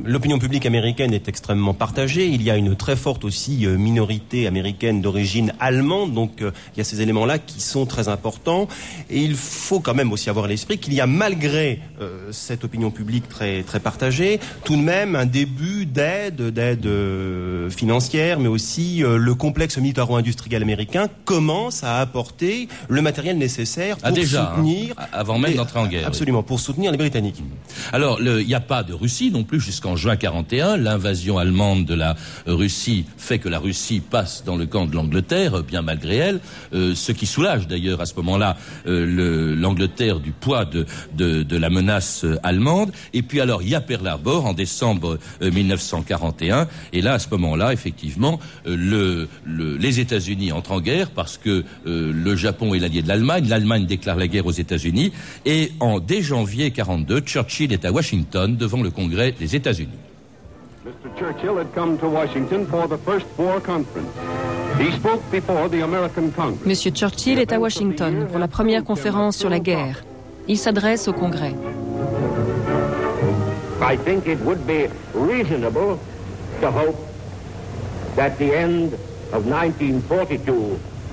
l'opinion 0.06 0.40
publique 0.40 0.66
américaine 0.66 1.14
est 1.14 1.28
extrêmement 1.28 1.74
partagée. 1.74 2.28
Il 2.28 2.42
y 2.44 2.50
a 2.50 2.58
une 2.58 2.76
très 2.76 2.96
forte 2.96 3.24
aussi 3.24 3.66
euh, 3.66 3.78
minorité 3.78 4.48
américaine 4.48 5.02
d'origine 5.02 5.54
allemande, 5.60 6.14
donc 6.14 6.42
euh, 6.42 6.52
il 6.74 6.80
y 6.80 6.82
a 6.82 6.84
ces 6.84 7.02
éléments-là 7.02 7.40
qui 7.40 7.62
sont 7.62 7.86
très 7.86 8.08
importants. 8.08 8.68
Et 9.10 9.20
il 9.20 9.36
faut 9.36 9.80
quand 9.80 9.94
même 9.94 10.12
aussi 10.12 10.30
avoir 10.30 10.48
l'esprit 10.48 10.78
qu'il 10.78 10.94
y 10.94 11.02
a, 11.02 11.08
malgré 11.08 11.80
euh, 12.02 12.32
cette 12.32 12.64
opinion 12.64 12.92
publique 12.92 13.28
très, 13.28 13.64
très 13.64 13.80
partagée, 13.80 14.40
tout 14.64 14.76
de 14.76 14.82
même 14.82 15.16
un 15.16 15.26
début 15.26 15.86
d'aide, 15.86 16.42
d'aide 16.42 16.71
euh, 16.86 17.70
financière, 17.70 18.40
mais 18.40 18.48
aussi 18.48 19.04
euh, 19.04 19.18
le 19.18 19.36
complexe 19.36 19.78
militaro-industriel 19.78 20.62
américain 20.62 21.08
commence 21.26 21.84
à 21.84 22.00
apporter 22.00 22.68
le 22.90 23.02
matériel 23.02 23.38
nécessaire 23.38 23.98
ah, 24.04 24.08
pour 24.08 24.16
déjà, 24.16 24.44
hein. 24.44 24.56
soutenir... 24.56 24.96
Avant 25.12 25.38
même 25.38 25.56
d'entrer 25.56 25.80
en 25.80 25.88
guerre. 25.88 26.08
Absolument, 26.08 26.44
pour 26.44 26.60
soutenir 26.60 26.92
les 26.92 26.98
Britanniques. 26.98 27.40
Mm. 27.40 27.94
Alors, 27.94 28.20
il 28.22 28.46
n'y 28.46 28.54
a 28.54 28.60
pas 28.60 28.84
de 28.84 28.94
Russie 28.94 29.32
non 29.32 29.44
plus 29.44 29.60
jusqu'en 29.60 29.96
juin 29.96 30.16
41. 30.16 30.78
L'invasion 30.78 31.38
allemande 31.38 31.86
de 31.86 31.94
la 31.94 32.16
euh, 32.48 32.54
Russie 32.54 33.06
fait 33.18 33.40
que 33.40 33.50
la 33.50 33.60
Russie 33.60 34.02
passe 34.02 34.44
dans 34.46 34.56
le 34.56 34.66
camp 34.66 34.86
de 34.86 34.96
l'Angleterre, 34.96 35.64
bien 35.64 35.82
malgré 35.82 36.18
elle, 36.18 36.40
ce 36.72 37.12
qui 37.12 37.26
soulage 37.26 37.68
d'ailleurs 37.68 38.02
à 38.02 38.06
ce 38.06 38.16
moment-là 38.16 38.58
l'Angleterre 38.86 40.20
du 40.20 40.32
poids 40.32 40.66
de, 40.66 40.86
la 41.58 41.70
menace 41.70 42.26
allemande. 42.44 42.92
Et 43.14 43.22
puis 43.22 43.40
alors, 43.42 43.62
il 43.62 43.70
y 43.70 43.76
a 43.76 43.82
Pearl 43.82 44.08
Harbor 44.08 44.46
en 44.46 44.54
décembre 44.54 45.18
1941 45.42 46.61
et 46.94 47.02
là, 47.02 47.14
à 47.14 47.20
ce 47.20 47.30
moment-là, 47.32 47.74
effectivement, 47.74 48.40
euh, 48.68 49.28
les 49.46 50.00
États-Unis 50.00 50.52
entrent 50.52 50.74
en 50.74 50.82
guerre 50.82 51.12
parce 51.12 51.38
que 51.38 51.64
euh, 51.88 52.12
le 52.14 52.36
Japon 52.36 52.74
est 52.74 52.80
l'allié 52.80 53.02
de 53.02 53.08
l'Allemagne. 53.08 53.48
L'Allemagne 53.48 53.86
déclare 53.86 54.18
la 54.18 54.28
guerre 54.28 54.46
aux 54.46 54.52
États-Unis. 54.52 55.12
Et 55.46 55.72
en 55.80 56.00
dès 56.00 56.22
janvier 56.22 56.72
42, 56.72 57.22
Churchill 57.22 57.74
est 57.74 57.86
à 57.86 57.92
Washington 57.92 58.56
devant 58.56 58.82
le 58.82 58.92
Congrès 58.92 59.34
des 59.38 59.56
États-Unis. 59.56 59.90
Monsieur 66.66 66.92
Churchill 66.92 67.40
est 67.40 67.52
à 67.52 67.60
Washington 67.60 68.28
pour 68.30 68.40
la 68.40 68.48
première 68.48 68.84
conférence 68.84 69.38
sur 69.38 69.50
la 69.50 69.60
guerre. 69.60 70.04
Il 70.48 70.58
s'adresse 70.58 71.08
au 71.08 71.14
Congrès 71.14 71.54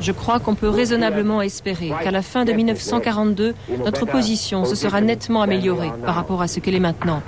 je 0.00 0.12
crois 0.12 0.38
qu'on 0.38 0.54
peut 0.54 0.68
raisonnablement 0.68 1.42
espérer 1.42 1.90
qu'à 2.02 2.10
la 2.10 2.22
fin 2.22 2.44
de 2.44 2.52
1942, 2.52 3.54
notre 3.84 4.06
position 4.06 4.64
se 4.64 4.74
sera 4.74 5.00
nettement 5.00 5.42
améliorée 5.42 5.90
par 6.04 6.14
rapport 6.14 6.40
à 6.42 6.48
ce 6.48 6.60
qu'elle 6.60 6.74
est 6.74 6.80
maintenant. 6.80 7.22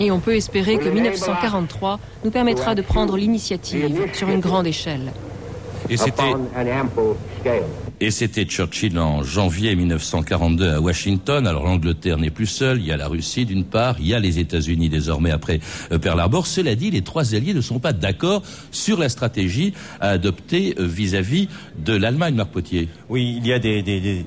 Et 0.00 0.10
on 0.10 0.20
peut 0.20 0.34
espérer 0.34 0.78
que 0.78 0.88
1943 0.88 2.00
nous 2.24 2.30
permettra 2.30 2.74
de 2.74 2.82
prendre 2.82 3.16
l'initiative 3.16 4.06
sur 4.12 4.28
une 4.28 4.40
grande 4.40 4.66
échelle. 4.66 5.12
Et 5.88 5.96
c'était 5.96 6.22
et 8.00 8.10
c'était 8.10 8.44
Churchill 8.44 8.98
en 8.98 9.22
janvier 9.22 9.76
1942 9.76 10.70
à 10.70 10.80
Washington. 10.80 11.46
Alors 11.46 11.64
l'Angleterre 11.64 12.18
n'est 12.18 12.30
plus 12.30 12.46
seule, 12.46 12.80
il 12.80 12.86
y 12.86 12.92
a 12.92 12.96
la 12.96 13.08
Russie 13.08 13.44
d'une 13.44 13.64
part, 13.64 13.96
il 14.00 14.06
y 14.06 14.14
a 14.14 14.18
les 14.18 14.38
États-Unis 14.38 14.88
désormais 14.88 15.30
après 15.30 15.60
euh, 15.92 15.98
Pearl 15.98 16.18
Harbor. 16.18 16.46
Cela 16.46 16.74
dit, 16.74 16.90
les 16.90 17.02
trois 17.02 17.34
alliés 17.34 17.54
ne 17.54 17.60
sont 17.60 17.78
pas 17.78 17.92
d'accord 17.92 18.42
sur 18.70 18.98
la 18.98 19.08
stratégie 19.08 19.74
à 20.00 20.10
adopter 20.10 20.74
euh, 20.78 20.86
vis-à-vis 20.86 21.48
de 21.78 21.92
l'Allemagne, 21.92 22.34
Marc 22.34 22.50
Potier. 22.50 22.88
Oui, 23.08 23.34
il 23.36 23.46
y 23.46 23.52
a 23.52 23.58
des, 23.58 23.82
des 23.82 24.24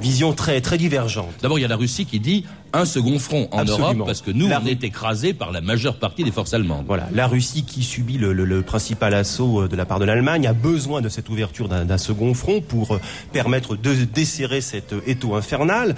visions 0.00 0.32
très 0.32 0.60
très 0.60 0.78
divergentes. 0.78 1.34
D'abord, 1.42 1.58
il 1.58 1.62
y 1.62 1.64
a 1.64 1.68
la 1.68 1.76
Russie 1.76 2.06
qui 2.06 2.20
dit 2.20 2.44
un 2.72 2.84
second 2.84 3.18
front 3.18 3.48
en 3.52 3.64
Europe 3.64 3.98
parce 4.04 4.22
que 4.22 4.30
nous, 4.30 4.46
on 4.46 4.66
est 4.66 4.84
écrasés 4.84 5.32
par 5.32 5.52
la 5.52 5.60
majeure 5.60 5.96
partie 5.96 6.24
des 6.24 6.30
forces 6.30 6.54
allemandes. 6.54 6.84
Voilà, 6.86 7.08
la 7.12 7.26
Russie 7.26 7.64
qui 7.64 7.82
subit 7.82 8.18
le, 8.18 8.62
principal 8.62 9.14
assaut 9.14 9.62
euh, 9.62 9.68
de 9.68 9.76
la 9.76 9.84
part 9.84 9.98
de 9.98 10.04
l'Allemagne 10.04 10.46
a 10.46 10.52
besoin 10.52 11.00
de 11.00 11.08
cette 11.08 11.28
ouverture 11.28 11.68
d'un 11.68 11.98
second 11.98 12.34
front 12.34 12.60
pour 12.60 12.94
euh, 12.94 13.00
permettre 13.32 13.76
de 13.76 13.94
desserrer 14.04 14.60
cet 14.60 14.92
euh, 14.92 15.00
étau 15.06 15.34
infernal. 15.34 15.94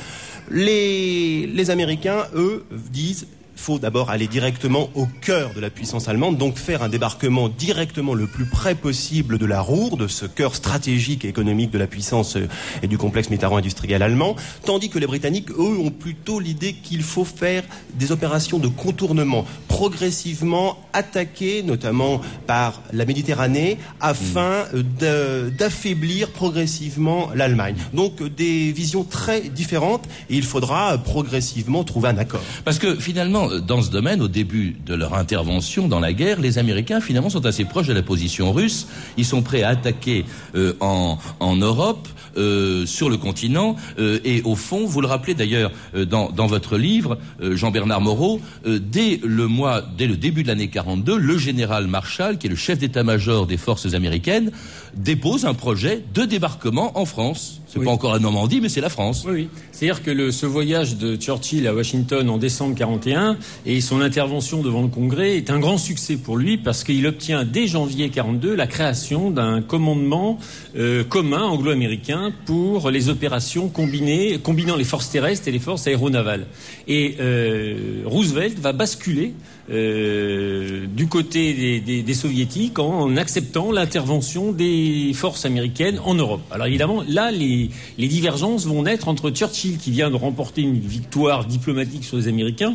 Les, 0.51 1.47
les 1.47 1.71
Américains, 1.71 2.25
eux, 2.35 2.65
disent 2.91 3.27
faut 3.61 3.79
d'abord 3.79 4.11
aller 4.11 4.27
directement 4.27 4.89
au 4.95 5.07
cœur 5.07 5.53
de 5.55 5.61
la 5.61 5.69
puissance 5.69 6.09
allemande, 6.09 6.39
donc 6.39 6.57
faire 6.57 6.83
un 6.83 6.89
débarquement 6.89 7.49
directement 7.49 8.15
le 8.15 8.27
plus 8.27 8.47
près 8.47 8.75
possible 8.75 9.37
de 9.37 9.45
la 9.45 9.61
Rourde, 9.61 10.09
ce 10.09 10.25
cœur 10.25 10.55
stratégique 10.55 11.25
et 11.25 11.29
économique 11.29 11.71
de 11.71 11.79
la 11.79 11.87
puissance 11.87 12.37
euh, 12.37 12.49
et 12.83 12.87
du 12.87 12.97
complexe 12.97 13.29
militaro-industriel 13.29 14.03
allemand, 14.03 14.35
tandis 14.65 14.89
que 14.89 14.99
les 14.99 15.07
Britanniques, 15.07 15.51
eux, 15.51 15.79
ont 15.79 15.91
plutôt 15.91 16.41
l'idée 16.41 16.73
qu'il 16.73 17.03
faut 17.03 17.27
faire 17.27 17.63
des 17.95 18.13
opérations 18.13 18.59
de 18.59 18.69
contournement, 18.69 19.45
progressivement 19.69 20.79
attaquer, 20.95 21.63
notamment 21.63 22.23
par 22.47 22.81
la 22.93 23.05
Méditerranée, 23.05 23.77
afin 24.01 24.65
euh, 25.03 25.51
d'affaiblir 25.51 26.31
progressivement 26.31 27.29
l'Allemagne. 27.35 27.77
Donc 27.93 28.23
des 28.23 28.73
visions 28.73 29.05
très 29.05 29.43
différentes, 29.43 30.07
et 30.31 30.37
il 30.37 30.45
faudra 30.45 30.97
progressivement 30.97 31.85
trouver 31.85 32.09
un 32.09 32.19
accord. 32.19 32.43
Parce 32.65 32.79
que 32.79 32.99
finalement, 32.99 33.50
dans 33.59 33.83
ce 33.83 33.91
domaine, 33.91 34.23
au 34.23 34.29
début 34.29 34.77
de 34.87 34.95
leur 34.95 35.15
intervention 35.15 35.89
dans 35.89 36.01
la 36.01 36.13
guerre, 36.13 36.41
les 36.41 36.59
Américains 36.59 37.01
finalement 37.01 37.31
sont 37.31 37.47
assez 37.47 37.65
proches 37.65 37.87
de 37.87 37.93
la 37.93 38.03
position 38.03 38.53
russe. 38.53 38.87
Ils 39.17 39.25
sont 39.25 39.43
prêts 39.43 39.63
à 39.63 39.71
attaquer 39.71 40.25
euh, 40.55 40.75
en, 40.81 41.19
Europe, 41.57 42.09
euh, 42.37 42.87
sur 42.87 43.11
le 43.11 43.17
continent. 43.17 43.77
Euh, 43.99 44.19
et 44.25 44.43
au 44.43 44.55
fond, 44.55 44.87
vous 44.87 45.01
le 45.01 45.07
rappelez 45.07 45.35
d'ailleurs 45.35 45.73
dans, 45.95 46.31
dans, 46.31 46.47
votre 46.47 46.77
livre, 46.77 47.19
Jean-Bernard 47.41 48.01
Moreau, 48.01 48.41
dès 48.65 49.21
le 49.23 49.47
mois, 49.47 49.83
dès 49.97 50.07
le 50.07 50.17
début 50.17 50.43
de 50.43 50.49
l'année 50.49 50.69
42, 50.69 51.19
le 51.19 51.39
général 51.39 51.87
Marshall, 51.87 52.39
qui 52.39 52.47
est 52.47 52.51
le 52.51 52.57
chef 52.57 52.79
d'état-major 52.79 53.47
des 53.47 53.57
forces 53.57 53.95
américaines, 53.95 54.53
dépose 54.95 55.45
un 55.45 55.55
projet 55.55 56.03
de 56.15 56.25
débarquement 56.25 56.99
en 56.99 57.05
France. 57.05 57.61
C'est 57.67 57.85
pas 57.85 57.91
encore 57.91 58.13
la 58.13 58.19
Normandie, 58.19 58.61
mais 58.61 58.69
c'est 58.69 58.81
la 58.81 58.89
France. 58.89 59.25
Oui, 59.27 59.33
oui. 59.33 59.49
C'est-à-dire 59.71 60.03
que 60.03 60.11
le, 60.11 60.33
ce 60.33 60.45
voyage 60.45 60.97
de 60.97 61.15
Churchill 61.17 61.67
à 61.69 61.75
Washington 61.75 62.29
en 62.29 62.37
décembre 62.37 62.75
41 62.75 63.37
et 63.65 63.81
son 63.81 64.01
intervention 64.01 64.63
devant 64.63 64.83
le 64.83 64.89
Congrès 64.89 65.37
est 65.37 65.51
un 65.51 65.61
grand 65.61 65.79
succès 65.79 66.17
pour 66.17 66.37
lui 66.37 66.59
parce 66.59 66.83
qu'il 66.83 67.07
obtient 67.07 67.45
dès 67.45 67.69
janvier 67.69 68.11
42 68.11 68.57
la 68.57 68.67
création 68.67 69.31
d'un 69.31 69.63
commandement 69.63 70.39
euh, 70.77 71.05
commun 71.05 71.43
anglo-américain 71.43 72.33
pour 72.45 72.91
les 72.91 73.09
opérations 73.09 73.69
combinées, 73.69 74.39
combinant 74.43 74.77
les 74.77 74.85
forces 74.85 75.11
terrestres 75.11 75.47
et 75.47 75.53
les 75.53 75.61
forces 75.61 75.87
aéronavales. 75.87 76.47
Et 76.89 77.17
euh, 77.21 78.03
Roosevelt 78.05 78.59
va 78.59 78.73
basculer 78.73 79.35
euh, 79.71 80.87
du 80.87 81.07
côté 81.07 81.81
des, 81.81 82.03
des, 82.03 82.15
soviétiques 82.15 82.79
en 82.81 83.17
acceptant 83.17 83.71
l'intervention 83.71 84.51
des 84.51 85.13
forces 85.15 85.45
américaines 85.45 86.01
en 86.05 86.15
Europe. 86.15 86.41
Alors 86.51 86.67
évidemment, 86.67 87.05
là, 87.09 87.31
les, 87.31 87.71
les, 87.97 88.09
divergences 88.09 88.67
vont 88.67 88.83
naître 88.83 89.07
entre 89.07 89.31
Churchill, 89.31 89.79
qui 89.79 89.93
vient 89.93 90.11
de 90.11 90.17
remporter 90.17 90.63
une 90.63 90.79
victoire 90.79 91.45
diplomatique 91.45 92.05
sur 92.05 92.17
les 92.17 92.27
Américains, 92.27 92.75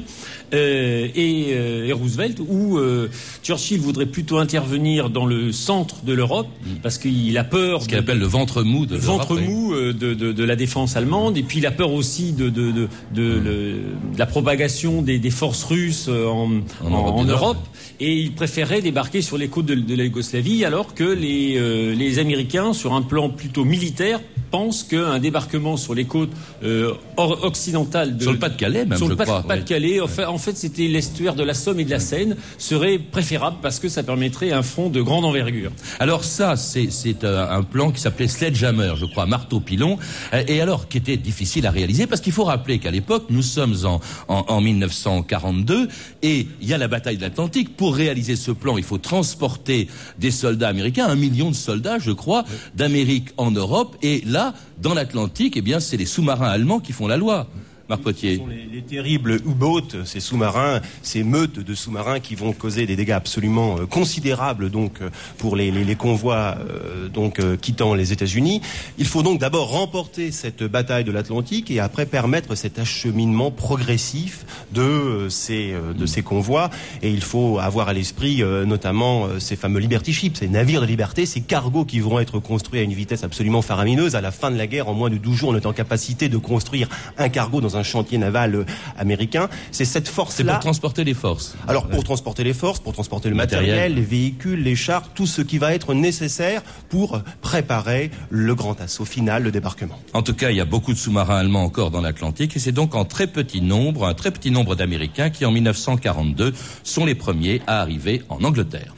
euh, 0.53 1.07
et, 1.13 1.47
euh, 1.49 1.87
et, 1.87 1.91
Roosevelt, 1.91 2.39
où 2.47 2.77
euh, 2.77 3.09
Churchill 3.43 3.79
voudrait 3.79 4.05
plutôt 4.05 4.37
intervenir 4.37 5.09
dans 5.09 5.25
le 5.25 5.51
centre 5.51 6.03
de 6.05 6.13
l'Europe, 6.13 6.47
mm. 6.63 6.69
parce 6.81 6.97
qu'il 6.97 7.37
a 7.37 7.43
peur... 7.43 7.81
Ce 7.81 7.87
qu'il 7.89 7.97
appelle 7.97 8.19
le 8.19 8.25
ventre 8.25 8.63
mou 8.63 8.85
de 8.85 8.95
ventre 8.95 9.35
mou 9.35 9.73
de, 9.75 9.91
de, 9.91 10.13
de, 10.13 10.43
la 10.43 10.55
défense 10.55 10.95
allemande, 10.95 11.37
et 11.37 11.43
puis 11.43 11.57
il 11.57 11.65
a 11.65 11.71
peur 11.71 11.91
aussi 11.91 12.31
de, 12.31 12.49
de, 12.49 12.87
de, 13.13 13.81
la 14.17 14.25
propagation 14.25 15.01
des, 15.01 15.19
des 15.19 15.29
forces 15.29 15.63
russes 15.63 16.07
en 16.09 16.49
en, 16.94 17.24
Europe, 17.24 17.58
et 18.00 18.13
il 18.13 18.34
préférait 18.34 18.82
débarquer 18.82 19.22
sur 19.22 19.38
les 19.38 19.48
côtes 19.48 19.65
de, 19.65 19.96
la 19.96 20.04
Yougoslavie 20.04 20.65
alors 20.65 20.94
que 20.94 21.04
les, 21.04 21.58
euh, 21.58 21.94
les 21.96 22.20
Américains, 22.20 22.74
sur 22.74 22.94
un 22.94 23.01
plan 23.01 23.30
plutôt 23.30 23.65
militaire, 23.65 24.20
pensent 24.51 24.84
qu'un 24.84 25.20
débarquement 25.20 25.77
sur 25.77 25.94
les 25.94 26.06
côtes 26.06 26.32
euh, 26.63 26.94
occidentales 27.18 28.15
de, 28.18 28.24
sur 28.24 28.32
le 28.32 28.39
Pas-de-Calais 28.39 28.86
même 28.86 28.98
sur 28.98 29.08
le 29.08 29.15
Pas-de-Calais 29.15 30.00
en 30.00 30.08
fait, 30.08 30.25
en 30.25 30.38
fait 30.38 30.56
c'était 30.56 30.88
l'estuaire 30.88 31.36
de 31.36 31.44
la 31.44 31.54
Somme 31.54 31.80
et 31.80 31.86
de 31.86 31.89
la 31.89 32.00
Seine 32.00 32.38
serait 32.58 32.98
préférable 32.98 33.58
parce 33.62 33.80
que 33.80 33.89
ça 33.89 34.04
permettrait 34.04 34.51
un 34.51 34.63
front 34.63 34.89
de 34.89 35.01
grande 35.01 35.25
envergure. 35.25 35.72
Alors 36.00 36.24
ça 36.24 36.56
c'est 36.56 37.25
un 37.25 37.63
plan 37.63 37.92
qui 37.92 38.00
s'appelait 38.00 38.27
Sledgehammer, 38.27 38.94
je 38.96 39.06
crois, 39.06 39.25
marteau 39.25 39.60
pilon, 39.60 39.98
euh, 40.34 40.44
et 40.48 40.62
alors 40.62 40.88
qui 40.88 40.98
était 40.98 41.18
difficile 41.18 41.65
à 41.65 41.72
réaliser 41.72 42.08
parce 42.08 42.22
qu'il 42.22 42.34
faut 42.34 42.44
rappeler 42.46 42.80
qu'à 42.80 42.92
l'époque 42.92 43.25
nous 43.30 43.42
sommes 43.42 43.75
en, 43.84 44.00
en, 44.27 44.46
en 44.48 44.62
1942 44.62 45.89
et 46.22 46.48
il 46.62 46.68
y 46.68 46.74
a 46.74 46.75
la 46.77 46.88
bataille 46.88 47.17
de 47.17 47.22
l'Atlantique. 47.22 47.75
Pour 47.75 47.96
réaliser 47.96 48.36
ce 48.36 48.51
plan, 48.51 48.77
il 48.77 48.84
faut 48.84 48.98
transporter 48.98 49.88
des 50.20 50.32
soldats 50.32 50.70
américains, 50.70 51.08
un 51.08 51.15
million 51.15 51.50
de 51.50 51.55
soldats, 51.55 52.00
je 52.00 52.12
crois, 52.12 52.46
d'Amérique 52.75 53.29
en 53.38 53.51
Europe. 53.51 53.96
Et 54.01 54.22
là, 54.25 54.53
dans 54.82 54.94
l'Atlantique, 54.94 55.58
eh 55.58 55.62
bien, 55.62 55.79
c'est 55.79 55.98
les 55.98 56.05
sous-marins 56.05 56.50
allemands 56.50 56.79
qui 56.79 56.94
font 56.94 57.08
la 57.08 57.17
loi. 57.17 57.48
Marc 57.88 58.01
Potier. 58.01 58.42
Les, 58.72 58.82
terribles 58.82 59.36
U-boats, 59.46 60.06
ces 60.06 60.20
sous-marins, 60.20 60.82
ces 61.04 61.24
meutes 61.24 61.60
de 61.60 61.75
sous-marins 61.75 62.20
qui 62.20 62.34
vont 62.34 62.51
causer 62.51 62.88
des 62.88 62.96
dégâts 62.96 63.12
absolument 63.12 63.77
euh, 63.77 63.86
considérables 63.86 64.72
donc 64.72 65.01
euh, 65.01 65.10
pour 65.38 65.56
les, 65.56 65.70
les, 65.70 65.96
convois 65.96 66.58
euh, 66.60 67.10
donc 67.10 67.39
quittant 67.62 67.94
les 67.94 68.12
États-Unis. 68.12 68.62
Il 68.98 69.06
faut 69.06 69.22
donc 69.22 69.39
d'abord 69.39 69.70
remporter 69.70 70.32
cette 70.32 70.63
bataille 70.63 71.04
de 71.04 71.12
l'Atlantique 71.12 71.70
et 71.70 71.80
après 71.80 72.08
permettre 72.08 72.56
cet 72.56 72.80
acheminement 72.80 73.51
progressif 73.51 74.46
de 74.74 75.27
ces 75.30 75.74
de 75.98 76.06
ces 76.06 76.24
convois. 76.24 76.70
Et 77.04 77.12
il 77.12 77.22
faut 77.22 77.60
avoir 77.60 77.89
à 77.89 77.94
l'esprit 77.94 78.44
notamment 78.65 79.27
ces 79.39 79.56
fameux 79.56 79.80
Liberty 79.80 80.13
Ships, 80.13 80.38
ces 80.38 80.48
navires 80.48 80.82
de 80.82 80.86
liberté, 80.86 81.25
ces 81.25 81.42
cargos 81.42 81.86
qui 81.86 82.00
vont 82.00 82.20
être 82.20 82.39
construits 82.39 82.80
à 82.80 82.84
une 82.84 82.94
vitesse 82.94 83.24
absolument 83.24 83.62
faramineuse. 83.62 84.15
À 84.15 84.22
la 84.22 84.32
fin 84.32 84.51
de 84.51 84.58
la 84.58 84.68
guerre, 84.68 84.89
en 84.89 84.94
moins 84.94 85.10
de 85.10 85.18
12 85.18 85.36
jours, 85.36 85.50
on 85.50 85.56
est 85.56 85.65
en 85.65 85.74
capacité 85.74 86.30
de 86.30 86.38
construire 86.38 86.89
un 87.18 87.30
cargo 87.30 87.62
dans 87.62 87.75
un 87.75 87.84
chantier 87.84 88.17
naval 88.17 88.55
euh, 88.55 88.65
américain. 88.98 89.50
C'est 89.72 89.86
cette 89.86 90.08
force-là. 90.08 90.46
C'est 90.46 90.51
pour 90.51 90.60
transporter 90.60 91.03
les 91.03 91.13
forces. 91.13 91.55
Alors 91.67 91.88
pour 91.88 92.03
transporter 92.03 92.44
les 92.44 92.53
forces, 92.53 92.79
pour 92.79 92.94
transporter 92.94 93.29
le 93.29 93.36
matériel, 93.36 93.96
les 93.96 94.01
véhicules, 94.01 94.62
les 94.62 94.75
chars, 94.75 95.10
tout 95.13 95.27
ce 95.27 95.41
qui 95.41 95.58
va 95.58 95.74
être 95.74 95.94
nécessaire 95.94 96.62
pour 96.89 97.22
préparer 97.41 98.12
le 98.29 98.55
grand 98.55 98.79
assaut 98.82 99.05
final, 99.05 99.44
le 99.44 99.51
débarquement. 99.51 100.00
En 100.13 100.22
tout 100.22 100.34
cas, 100.34 100.51
il 100.51 100.58
y 100.58 100.62
a 100.62 100.65
beaucoup 100.65 100.94
de 100.94 100.98
sous-marins 100.98 101.38
allemands 101.38 101.63
encore 101.63 101.91
dans 101.91 102.01
l'Atlantique 102.01 102.55
et 102.55 102.60
c'est 102.60 102.72
donc 102.72 102.96
en 102.96 103.05
très 103.05 103.27
petit 103.27 103.62
nombre, 103.62 104.05
un 104.05 104.13
très 104.13 104.32
petit 104.32 104.51
nombre 104.51 104.75
d'Américains 104.75 105.29
qui 105.29 105.46
en 105.46 105.51
1942 105.51 106.53
sont 106.84 107.05
les 107.05 107.15
premiers 107.15 107.62
à 107.67 107.82
arriver 107.82 108.24
en 108.29 108.44
Angleterre. 108.44 108.94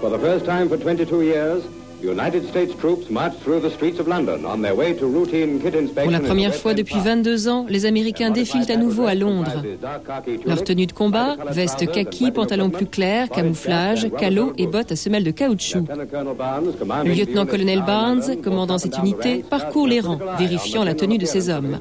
For 0.00 0.10
the 0.10 0.18
first 0.18 0.44
time 0.44 0.68
for 0.68 0.76
22 0.78 1.24
years, 1.24 1.62
pour 6.02 6.10
la 6.10 6.20
première 6.20 6.54
fois 6.54 6.74
depuis 6.74 6.98
22 6.98 7.48
ans, 7.48 7.66
les 7.68 7.86
Américains 7.86 8.30
défilent 8.30 8.70
à 8.70 8.76
nouveau 8.76 9.06
à 9.06 9.14
Londres. 9.14 9.62
Leur 10.46 10.62
tenue 10.62 10.86
de 10.86 10.92
combat, 10.92 11.36
veste 11.50 11.90
kaki, 11.90 12.30
pantalon 12.30 12.70
plus 12.70 12.86
clair, 12.86 13.28
camouflage, 13.28 14.08
calot 14.18 14.52
et 14.58 14.66
bottes 14.66 14.92
à 14.92 14.96
semelles 14.96 15.24
de 15.24 15.30
caoutchouc. 15.30 15.84
Le 15.88 17.12
lieutenant-colonel 17.12 17.82
Barnes, 17.86 18.36
commandant 18.42 18.78
cette 18.78 18.98
unité, 18.98 19.44
parcourt 19.48 19.86
les 19.88 20.00
rangs, 20.00 20.18
vérifiant 20.38 20.84
la 20.84 20.94
tenue 20.94 21.18
de 21.18 21.26
ses 21.26 21.50
hommes. 21.50 21.78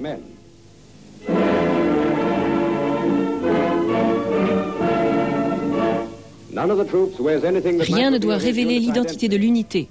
Rien 6.57 8.11
ne 8.11 8.17
doit 8.17 8.37
révéler 8.37 8.79
l'identité 8.79 9.27
de 9.27 9.37
l'unité. 9.37 9.87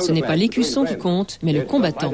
Ce 0.00 0.12
n'est 0.12 0.22
pas 0.22 0.36
l'écusson 0.36 0.84
qui 0.84 0.96
compte, 0.96 1.38
mais 1.42 1.52
le 1.52 1.62
combattant. 1.62 2.12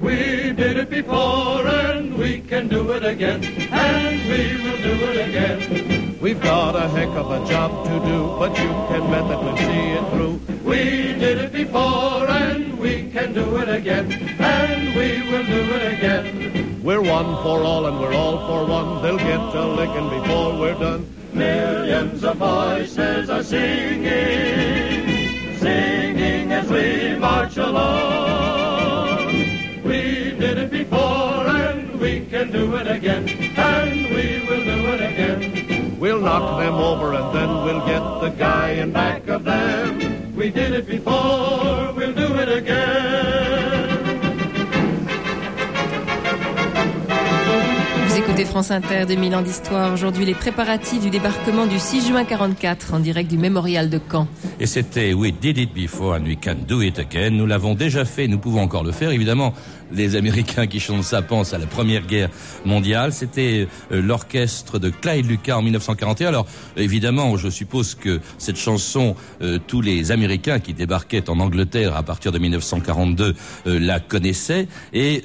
We 0.00 0.52
did 0.56 0.78
it 0.78 0.88
before 0.88 1.66
and 1.66 2.16
we 2.16 2.40
can 2.48 2.68
do 2.68 2.92
it 2.92 3.04
again, 3.04 3.40
and 3.72 4.20
we 4.28 4.56
will 4.62 4.78
do 4.82 4.94
it 5.10 5.28
again. 5.28 5.97
We've 6.28 6.42
got 6.42 6.76
a 6.76 6.86
heck 6.88 7.08
of 7.16 7.30
a 7.30 7.42
job 7.48 7.86
to 7.86 8.00
do, 8.06 8.36
but 8.38 8.50
you 8.58 8.68
can 8.68 9.10
bet 9.10 9.26
that 9.28 9.42
we'll 9.42 9.56
see 9.56 9.92
it 9.96 10.04
through. 10.10 10.38
We 10.62 11.14
did 11.14 11.38
it 11.38 11.52
before 11.52 12.28
and 12.28 12.78
we 12.78 13.10
can 13.10 13.32
do 13.32 13.56
it 13.56 13.70
again, 13.70 14.12
and 14.38 14.94
we 14.94 15.22
will 15.22 15.46
do 15.46 15.62
it 15.76 15.94
again. 15.94 16.82
We're 16.82 17.00
one 17.00 17.42
for 17.42 17.62
all 17.62 17.86
and 17.86 17.98
we're 17.98 18.12
all 18.12 18.46
for 18.46 18.66
one. 18.70 19.00
They'll 19.00 19.16
get 19.16 19.40
a 19.40 19.66
licking 19.68 20.10
before 20.20 20.58
we're 20.60 20.78
done. 20.78 21.06
Millions 21.32 22.22
of 22.22 22.36
voices 22.36 23.30
are 23.30 23.42
singing, 23.42 24.04
singing 25.56 26.52
as 26.52 26.68
we 26.68 27.16
march 27.18 27.56
along. 27.56 29.28
We 29.82 30.36
did 30.38 30.58
it 30.58 30.70
before 30.70 31.46
and 31.46 31.98
we 31.98 32.26
can 32.26 32.52
do 32.52 32.76
it 32.76 32.86
again, 32.86 33.26
and 33.56 34.14
we 34.14 34.44
will 34.46 34.62
do 34.62 34.88
it 34.92 35.00
again. 35.00 35.57
We'll 36.08 36.22
knock 36.22 36.58
them 36.58 36.76
over 36.76 37.12
and 37.12 37.34
then 37.34 37.50
we'll 37.64 37.84
get 37.84 38.00
the 38.22 38.30
guy 38.30 38.80
in 38.80 38.92
back 38.92 39.28
of 39.28 39.44
them. 39.44 40.34
We 40.34 40.48
did 40.48 40.72
it 40.72 40.86
before, 40.86 41.92
we'll 41.94 42.14
do 42.14 42.34
it 42.40 42.48
again. 42.48 43.98
Vous 48.06 48.16
écoutez 48.16 48.46
France 48.46 48.70
Inter, 48.70 49.04
2000 49.06 49.36
ans 49.36 49.42
d'histoire. 49.42 49.92
Aujourd'hui, 49.92 50.24
les 50.24 50.32
préparatifs 50.32 51.02
du 51.02 51.10
débarquement 51.10 51.66
du 51.66 51.78
6 51.78 52.08
juin 52.08 52.24
44 52.24 52.94
en 52.94 53.00
direct 53.00 53.30
du 53.30 53.36
mémorial 53.36 53.90
de 53.90 54.00
Caen. 54.10 54.28
Et 54.60 54.66
c'était 54.66 55.14
We 55.14 55.32
did 55.32 55.56
it 55.56 55.72
before 55.72 56.14
and 56.14 56.24
we 56.24 56.36
can 56.36 56.56
do 56.66 56.82
it 56.82 56.98
again. 56.98 57.30
Nous 57.30 57.46
l'avons 57.46 57.76
déjà 57.76 58.04
fait, 58.04 58.26
nous 58.26 58.38
pouvons 58.38 58.62
encore 58.62 58.82
le 58.82 58.90
faire. 58.90 59.12
Évidemment, 59.12 59.54
les 59.92 60.16
Américains 60.16 60.66
qui 60.66 60.80
chantent 60.80 61.04
ça 61.04 61.22
pensent 61.22 61.54
à 61.54 61.58
la 61.58 61.66
Première 61.66 62.06
Guerre 62.06 62.30
mondiale. 62.64 63.12
C'était 63.12 63.68
euh, 63.92 64.02
l'orchestre 64.02 64.78
de 64.78 64.90
Clyde 64.90 65.26
Lucas 65.26 65.56
en 65.56 65.62
1941. 65.62 66.28
Alors 66.28 66.46
évidemment, 66.76 67.36
je 67.36 67.48
suppose 67.48 67.94
que 67.94 68.20
cette 68.38 68.56
chanson, 68.56 69.14
euh, 69.42 69.58
tous 69.64 69.80
les 69.80 70.10
Américains 70.10 70.58
qui 70.58 70.74
débarquaient 70.74 71.30
en 71.30 71.40
Angleterre 71.40 71.96
à 71.96 72.02
partir 72.02 72.32
de 72.32 72.38
1942 72.38 73.34
euh, 73.66 73.78
la 73.78 74.00
connaissaient 74.00 74.68
et 74.92 75.22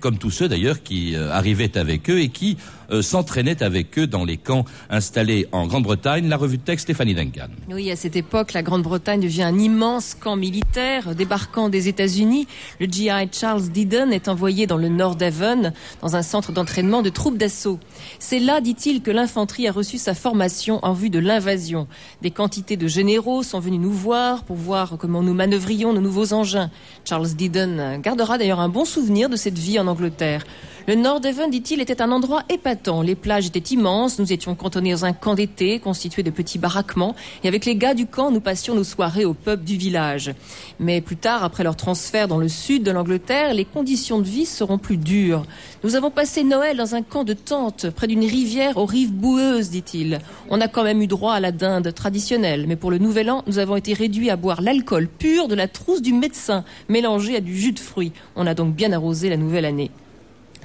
comme 0.00 0.18
tous 0.18 0.30
ceux 0.30 0.48
d'ailleurs 0.48 0.82
qui 0.82 1.16
arrivaient 1.16 1.76
avec 1.76 2.08
eux 2.10 2.20
et 2.20 2.28
qui 2.28 2.56
euh, 2.94 3.02
s'entraînait 3.02 3.62
avec 3.62 3.98
eux 3.98 4.06
dans 4.06 4.24
les 4.24 4.36
camps 4.36 4.64
installés 4.90 5.46
en 5.52 5.66
Grande-Bretagne. 5.66 6.28
La 6.28 6.36
revue 6.36 6.58
de 6.58 6.62
texte 6.62 6.84
Stéphanie 6.84 7.14
Duncan. 7.14 7.48
Oui, 7.70 7.90
à 7.90 7.96
cette 7.96 8.16
époque, 8.16 8.52
la 8.52 8.62
Grande-Bretagne 8.62 9.20
devient 9.20 9.42
un 9.42 9.58
immense 9.58 10.14
camp 10.14 10.36
militaire 10.36 11.14
débarquant 11.14 11.68
des 11.68 11.88
États-Unis. 11.88 12.46
Le 12.80 12.86
GI 12.86 13.10
Charles 13.32 13.68
Didon 13.68 14.10
est 14.10 14.28
envoyé 14.28 14.66
dans 14.66 14.76
le 14.76 14.88
nord 14.88 15.16
d'Avon, 15.16 15.72
dans 16.00 16.16
un 16.16 16.22
centre 16.22 16.52
d'entraînement 16.52 17.02
de 17.02 17.10
troupes 17.10 17.38
d'assaut. 17.38 17.78
C'est 18.18 18.38
là, 18.38 18.60
dit-il, 18.60 19.02
que 19.02 19.10
l'infanterie 19.10 19.68
a 19.68 19.72
reçu 19.72 19.98
sa 19.98 20.14
formation 20.14 20.78
en 20.82 20.92
vue 20.92 21.10
de 21.10 21.18
l'invasion. 21.18 21.86
Des 22.22 22.30
quantités 22.30 22.76
de 22.76 22.86
généraux 22.86 23.42
sont 23.42 23.60
venus 23.60 23.80
nous 23.80 23.92
voir 23.92 24.44
pour 24.44 24.56
voir 24.56 24.96
comment 24.98 25.22
nous 25.22 25.34
manœuvrions 25.34 25.92
nos 25.92 26.00
nouveaux 26.00 26.32
engins. 26.32 26.70
Charles 27.04 27.34
Didon 27.34 27.98
gardera 28.00 28.38
d'ailleurs 28.38 28.60
un 28.60 28.68
bon 28.68 28.84
souvenir 28.84 29.28
de 29.28 29.36
cette 29.36 29.58
vie 29.58 29.78
en 29.78 29.86
Angleterre. 29.86 30.44
Le 30.86 30.96
Nord 30.96 31.20
Devon, 31.20 31.48
dit-il, 31.48 31.80
était 31.80 32.02
un 32.02 32.12
endroit 32.12 32.42
épatant. 32.50 32.83
Les 33.02 33.14
plages 33.14 33.46
étaient 33.46 33.74
immenses, 33.74 34.18
nous 34.18 34.32
étions 34.32 34.54
cantonnés 34.54 34.92
dans 34.92 35.06
un 35.06 35.14
camp 35.14 35.34
d'été 35.34 35.78
constitué 35.78 36.22
de 36.22 36.30
petits 36.30 36.58
baraquements, 36.58 37.14
et 37.42 37.48
avec 37.48 37.64
les 37.64 37.76
gars 37.76 37.94
du 37.94 38.06
camp, 38.06 38.30
nous 38.30 38.40
passions 38.40 38.74
nos 38.74 38.84
soirées 38.84 39.24
au 39.24 39.32
pub 39.32 39.64
du 39.64 39.76
village. 39.76 40.34
Mais 40.78 41.00
plus 41.00 41.16
tard, 41.16 41.44
après 41.44 41.64
leur 41.64 41.76
transfert 41.76 42.28
dans 42.28 42.36
le 42.36 42.48
sud 42.48 42.82
de 42.82 42.90
l'Angleterre, 42.90 43.54
les 43.54 43.64
conditions 43.64 44.18
de 44.18 44.26
vie 44.26 44.44
seront 44.44 44.76
plus 44.76 44.98
dures. 44.98 45.44
Nous 45.82 45.94
avons 45.94 46.10
passé 46.10 46.44
Noël 46.44 46.76
dans 46.76 46.94
un 46.94 47.02
camp 47.02 47.24
de 47.24 47.32
tentes, 47.32 47.88
près 47.88 48.06
d'une 48.06 48.24
rivière 48.24 48.76
aux 48.76 48.86
rives 48.86 49.12
boueuses, 49.12 49.70
dit-il. 49.70 50.20
On 50.50 50.60
a 50.60 50.68
quand 50.68 50.84
même 50.84 51.00
eu 51.00 51.06
droit 51.06 51.32
à 51.32 51.40
la 51.40 51.52
dinde 51.52 51.94
traditionnelle, 51.94 52.66
mais 52.68 52.76
pour 52.76 52.90
le 52.90 52.98
nouvel 52.98 53.30
an, 53.30 53.44
nous 53.46 53.58
avons 53.58 53.76
été 53.76 53.94
réduits 53.94 54.30
à 54.30 54.36
boire 54.36 54.60
l'alcool 54.60 55.08
pur 55.08 55.48
de 55.48 55.54
la 55.54 55.68
trousse 55.68 56.02
du 56.02 56.12
médecin, 56.12 56.64
mélangé 56.90 57.36
à 57.36 57.40
du 57.40 57.56
jus 57.56 57.72
de 57.72 57.78
fruits. 57.78 58.12
On 58.36 58.46
a 58.46 58.54
donc 58.54 58.74
bien 58.74 58.92
arrosé 58.92 59.30
la 59.30 59.38
nouvelle 59.38 59.64
année 59.64 59.90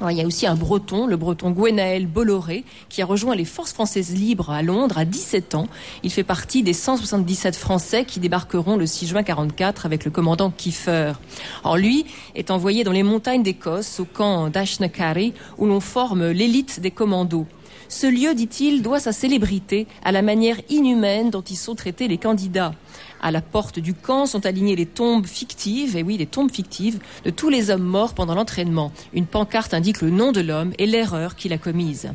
il 0.09 0.17
y 0.17 0.21
a 0.21 0.25
aussi 0.25 0.47
un 0.47 0.55
breton, 0.55 1.07
le 1.07 1.17
breton 1.17 1.51
Gwenaël 1.51 2.07
Bolloré, 2.07 2.63
qui 2.87 3.01
a 3.01 3.05
rejoint 3.05 3.35
les 3.35 3.45
forces 3.45 3.73
françaises 3.73 4.13
libres 4.13 4.49
à 4.49 4.61
Londres 4.61 4.97
à 4.97 5.05
17 5.05 5.55
ans. 5.55 5.67
Il 6.03 6.11
fait 6.11 6.23
partie 6.23 6.63
des 6.63 6.73
177 6.73 7.55
Français 7.55 8.05
qui 8.05 8.19
débarqueront 8.19 8.77
le 8.77 8.85
6 8.85 9.07
juin 9.07 9.23
44 9.23 9.85
avec 9.85 10.05
le 10.05 10.11
commandant 10.11 10.51
Kiefer. 10.51 11.13
Alors 11.63 11.77
lui 11.77 12.05
est 12.35 12.51
envoyé 12.51 12.83
dans 12.83 12.91
les 12.93 13.03
montagnes 13.03 13.43
d'Écosse, 13.43 13.99
au 13.99 14.05
camp 14.05 14.49
d'Ashnakari, 14.49 15.33
où 15.57 15.65
l'on 15.65 15.81
forme 15.81 16.29
l'élite 16.29 16.79
des 16.79 16.91
commandos. 16.91 17.45
Ce 17.91 18.05
lieu, 18.05 18.35
dit-il, 18.35 18.83
doit 18.83 18.99
sa 18.99 19.11
célébrité 19.11 19.87
à 20.03 20.11
la 20.11 20.21
manière 20.21 20.57
inhumaine 20.69 21.31
dont 21.31 21.41
y 21.41 21.55
sont 21.55 21.73
traités 21.73 22.07
les 22.07 22.19
candidats. 22.19 22.73
À 23.21 23.31
la 23.31 23.41
porte 23.41 23.79
du 23.79 23.93
camp 23.93 24.25
sont 24.25 24.45
alignées 24.45 24.75
les 24.75 24.85
tombes 24.85 25.27
fictives, 25.27 25.97
et 25.97 26.03
oui, 26.03 26.17
les 26.17 26.25
tombes 26.25 26.51
fictives, 26.51 26.99
de 27.25 27.29
tous 27.29 27.49
les 27.49 27.69
hommes 27.69 27.83
morts 27.83 28.13
pendant 28.13 28.35
l'entraînement. 28.35 28.91
Une 29.13 29.25
pancarte 29.25 29.73
indique 29.73 30.01
le 30.01 30.09
nom 30.09 30.31
de 30.31 30.41
l'homme 30.41 30.73
et 30.77 30.85
l'erreur 30.85 31.35
qu'il 31.35 31.51
a 31.51 31.57
commise. 31.57 32.09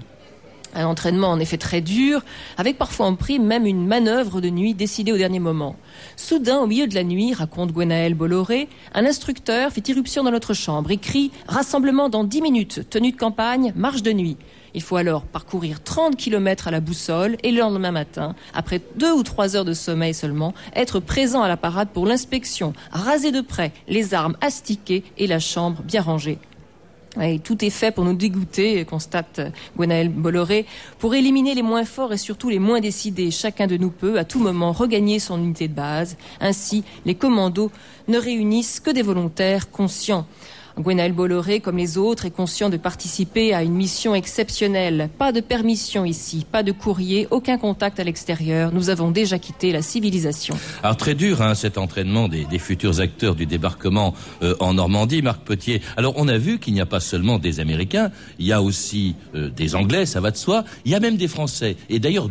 Un 0.74 0.86
entraînement 0.86 1.28
en 1.28 1.38
effet 1.38 1.58
très 1.58 1.80
dur, 1.80 2.22
avec 2.56 2.78
parfois 2.78 3.06
en 3.06 3.14
prime 3.14 3.44
même 3.44 3.66
une 3.66 3.86
manœuvre 3.86 4.40
de 4.40 4.50
nuit 4.50 4.74
décidée 4.74 5.12
au 5.12 5.16
dernier 5.16 5.38
moment. 5.38 5.76
Soudain, 6.16 6.58
au 6.58 6.66
milieu 6.66 6.88
de 6.88 6.94
la 6.94 7.04
nuit, 7.04 7.32
raconte 7.32 7.72
Gwenaël 7.72 8.14
Bolloré, 8.14 8.68
un 8.92 9.04
instructeur 9.04 9.70
fit 9.70 9.84
irruption 9.86 10.24
dans 10.24 10.32
notre 10.32 10.54
chambre 10.54 10.90
et 10.90 10.96
crie 10.96 11.30
Rassemblement 11.46 12.08
dans 12.08 12.24
dix 12.24 12.42
minutes, 12.42 12.88
tenue 12.90 13.12
de 13.12 13.16
campagne, 13.16 13.72
marche 13.76 14.02
de 14.02 14.12
nuit. 14.12 14.36
Il 14.74 14.82
faut 14.82 14.96
alors 14.96 15.22
parcourir 15.22 15.82
30 15.82 16.16
km 16.16 16.66
à 16.66 16.70
la 16.72 16.80
boussole 16.80 17.36
et 17.44 17.52
le 17.52 17.60
lendemain 17.60 17.92
matin, 17.92 18.34
après 18.52 18.80
deux 18.96 19.12
ou 19.12 19.22
trois 19.22 19.54
heures 19.54 19.64
de 19.64 19.72
sommeil 19.72 20.14
seulement, 20.14 20.52
être 20.74 20.98
présent 20.98 21.42
à 21.42 21.48
la 21.48 21.56
parade 21.56 21.88
pour 21.92 22.06
l'inspection, 22.06 22.72
raser 22.90 23.30
de 23.30 23.40
près, 23.40 23.72
les 23.86 24.14
armes 24.14 24.36
astiquées 24.40 25.04
et 25.16 25.28
la 25.28 25.38
chambre 25.38 25.82
bien 25.82 26.02
rangée. 26.02 26.38
Et 27.22 27.38
tout 27.38 27.64
est 27.64 27.70
fait 27.70 27.94
pour 27.94 28.04
nous 28.04 28.14
dégoûter, 28.14 28.84
constate 28.84 29.40
Gwenaël 29.76 30.08
Bolloré, 30.08 30.66
pour 30.98 31.14
éliminer 31.14 31.54
les 31.54 31.62
moins 31.62 31.84
forts 31.84 32.12
et 32.12 32.18
surtout 32.18 32.48
les 32.48 32.58
moins 32.58 32.80
décidés. 32.80 33.30
Chacun 33.30 33.68
de 33.68 33.76
nous 33.76 33.90
peut, 33.90 34.18
à 34.18 34.24
tout 34.24 34.40
moment, 34.40 34.72
regagner 34.72 35.20
son 35.20 35.38
unité 35.38 35.68
de 35.68 35.74
base. 35.74 36.16
Ainsi, 36.40 36.82
les 37.04 37.14
commandos 37.14 37.70
ne 38.08 38.18
réunissent 38.18 38.80
que 38.80 38.90
des 38.90 39.02
volontaires 39.02 39.70
conscients. 39.70 40.26
Gwenaël 40.78 41.12
Bolloré, 41.12 41.60
comme 41.60 41.76
les 41.76 41.98
autres, 41.98 42.24
est 42.24 42.30
conscient 42.30 42.68
de 42.68 42.76
participer 42.76 43.54
à 43.54 43.62
une 43.62 43.74
mission 43.74 44.14
exceptionnelle. 44.14 45.08
Pas 45.18 45.30
de 45.30 45.40
permission 45.40 46.04
ici, 46.04 46.44
pas 46.50 46.62
de 46.62 46.72
courrier, 46.72 47.28
aucun 47.30 47.58
contact 47.58 48.00
à 48.00 48.04
l'extérieur. 48.04 48.72
Nous 48.72 48.90
avons 48.90 49.10
déjà 49.10 49.38
quitté 49.38 49.70
la 49.70 49.82
civilisation. 49.82 50.56
Alors 50.82 50.96
très 50.96 51.14
dur 51.14 51.42
hein, 51.42 51.54
cet 51.54 51.78
entraînement 51.78 52.28
des, 52.28 52.58
futurs 52.58 53.00
acteurs 53.00 53.34
du 53.34 53.46
débarquement 53.46 54.14
euh, 54.42 54.54
en 54.58 54.74
Normandie, 54.74 55.22
Marc 55.22 55.42
Potier. 55.42 55.80
Alors 55.96 56.14
on 56.16 56.28
a 56.28 56.38
vu 56.38 56.58
qu'il 56.58 56.74
n'y 56.74 56.80
a 56.80 56.86
pas 56.86 57.00
seulement 57.00 57.38
des 57.38 57.60
Américains, 57.60 58.10
il 58.38 58.46
y 58.46 58.52
a 58.52 58.62
aussi 58.62 59.14
euh, 59.34 59.50
des 59.50 59.74
Anglais, 59.74 60.06
ça 60.06 60.20
va 60.20 60.30
de 60.30 60.36
soi. 60.36 60.64
Il 60.84 60.92
y 60.92 60.94
a 60.94 61.00
même 61.00 61.16
des 61.16 61.28
Français. 61.28 61.76
Et 61.88 61.98
d'ailleurs 61.98 62.28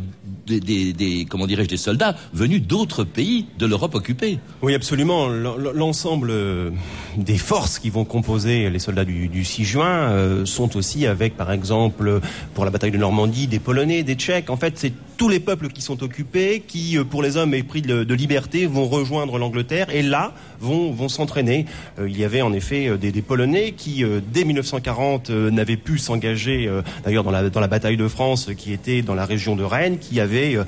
des, 0.47 1.25
comment 1.29 1.47
dirais-je 1.47 1.69
des 1.69 1.77
soldats 1.77 2.15
venus 2.33 2.61
d'autres 2.61 3.03
pays 3.03 3.45
de 3.57 3.65
l'Europe 3.65 3.95
occupée. 3.95 4.39
Oui, 4.61 4.73
absolument. 4.73 5.27
L'ensemble 5.27 6.29
euh, 6.31 6.71
des 7.17 7.37
forces 7.37 7.79
qui 7.79 7.89
vont 7.89 8.03
composer 8.03 8.32
les 8.35 8.79
soldats 8.79 9.05
du, 9.05 9.43
6 9.43 9.63
juin 9.65 9.85
euh, 9.85 10.45
sont 10.45 10.77
aussi 10.77 11.05
avec, 11.07 11.35
par 11.37 11.51
exemple, 11.51 12.19
pour 12.53 12.65
la 12.65 12.71
bataille 12.71 12.91
de 12.91 12.97
Normandie, 12.97 13.47
des 13.47 13.59
Polonais, 13.59 14.03
des 14.03 14.15
Tchèques. 14.15 14.49
En 14.49 14.57
fait, 14.57 14.77
c'est 14.77 14.93
tous 15.17 15.29
les 15.29 15.39
peuples 15.39 15.67
qui 15.67 15.81
sont 15.81 16.01
occupés, 16.03 16.63
qui, 16.65 16.97
euh, 16.97 17.03
pour 17.03 17.21
les 17.21 17.37
hommes 17.37 17.53
épris 17.53 17.81
de, 17.81 18.03
de 18.03 18.13
liberté, 18.13 18.65
vont 18.65 18.85
rejoindre 18.85 19.37
l'Angleterre 19.37 19.87
et 19.93 20.01
là 20.01 20.33
vont, 20.59 20.91
vont 20.91 21.09
s'entraîner. 21.09 21.65
il 22.05 22.17
y 22.17 22.23
avait 22.23 22.41
en 22.41 22.53
effet 22.53 22.97
des, 22.97 23.21
Polonais 23.21 23.73
qui, 23.75 24.03
dès 24.31 24.45
1940, 24.45 25.29
n'avaient 25.29 25.77
pu 25.77 25.97
s'engager, 25.97 26.69
d'ailleurs 27.03 27.23
dans 27.23 27.31
la, 27.31 27.49
dans 27.49 27.59
la 27.59 27.67
bataille 27.67 27.97
de 27.97 28.07
France, 28.07 28.49
qui 28.57 28.71
était 28.71 29.01
dans 29.01 29.15
la 29.15 29.25
région 29.25 29.55
de 29.55 29.63
Rennes, 29.63 29.97
qui 29.99 30.19
avaient 30.19 30.55
euh, 30.55 30.63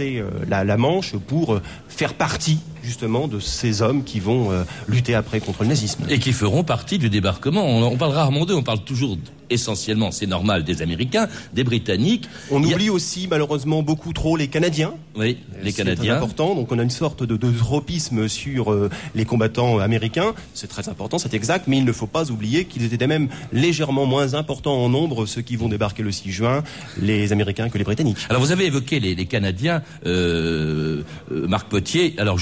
euh, 0.00 0.30
la, 0.48 0.76
Manche 0.76 1.16
pour 1.16 1.54
euh, 1.54 1.62
faire 1.88 2.14
partie 2.14 2.60
justement 2.82 3.28
de 3.28 3.40
ces 3.40 3.82
hommes 3.82 4.04
qui 4.04 4.20
vont 4.20 4.50
lutter 4.88 5.14
après 5.14 5.40
contre 5.40 5.62
le 5.62 5.68
nazisme. 5.68 6.04
Et 6.08 6.18
qui 6.18 6.32
feront 6.32 6.64
partie 6.64 6.98
du 6.98 7.10
débarquement. 7.10 7.64
On, 7.64 7.82
on 7.84 7.96
parle 7.96 8.12
rarement 8.12 8.44
d'eux, 8.44 8.54
on 8.54 8.62
parle 8.62 8.80
toujours 8.84 9.16
essentiellement, 9.50 10.10
c'est 10.10 10.26
normal, 10.26 10.64
des 10.64 10.80
Américains, 10.80 11.28
des 11.52 11.64
Britanniques. 11.64 12.28
On 12.50 12.62
oublie 12.62 12.88
aussi, 12.88 13.26
malheureusement 13.28 13.82
beaucoup 13.82 14.12
trop 14.12 14.36
les 14.36 14.48
Canadiens. 14.48 14.94
Oui, 15.16 15.38
les 15.62 15.72
Canadiens. 15.72 16.14
C'est 16.14 16.16
important. 16.16 16.54
Donc 16.54 16.72
on 16.72 16.78
a 16.78 16.82
une 16.82 16.90
sorte 16.90 17.24
de, 17.24 17.36
de 17.36 17.50
tropisme 17.50 18.28
sur 18.28 18.72
euh, 18.72 18.88
les 19.14 19.24
combattants 19.24 19.78
américains. 19.78 20.34
C'est 20.54 20.68
très 20.68 20.88
important, 20.88 21.18
c'est 21.18 21.34
exact. 21.34 21.66
Mais 21.66 21.78
il 21.78 21.84
ne 21.84 21.92
faut 21.92 22.06
pas 22.06 22.30
oublier 22.30 22.64
qu'ils 22.64 22.94
étaient 22.94 23.06
même 23.06 23.28
légèrement 23.52 24.06
moins 24.06 24.34
importants 24.34 24.82
en 24.82 24.88
nombre, 24.88 25.26
ceux 25.26 25.42
qui 25.42 25.56
vont 25.56 25.68
débarquer 25.68 26.02
le 26.02 26.12
6 26.12 26.30
juin, 26.30 26.62
les 27.00 27.32
Américains 27.32 27.68
que 27.68 27.78
les 27.78 27.84
Britanniques. 27.84 28.18
Alors 28.28 28.40
vous 28.40 28.52
avez 28.52 28.66
évoqué 28.66 29.00
les, 29.00 29.14
les 29.14 29.26
Canadiens, 29.26 29.82
euh, 30.06 31.02
euh, 31.32 31.46
Marc 31.48 31.68
Potier. 31.68 32.14
Alors 32.18 32.38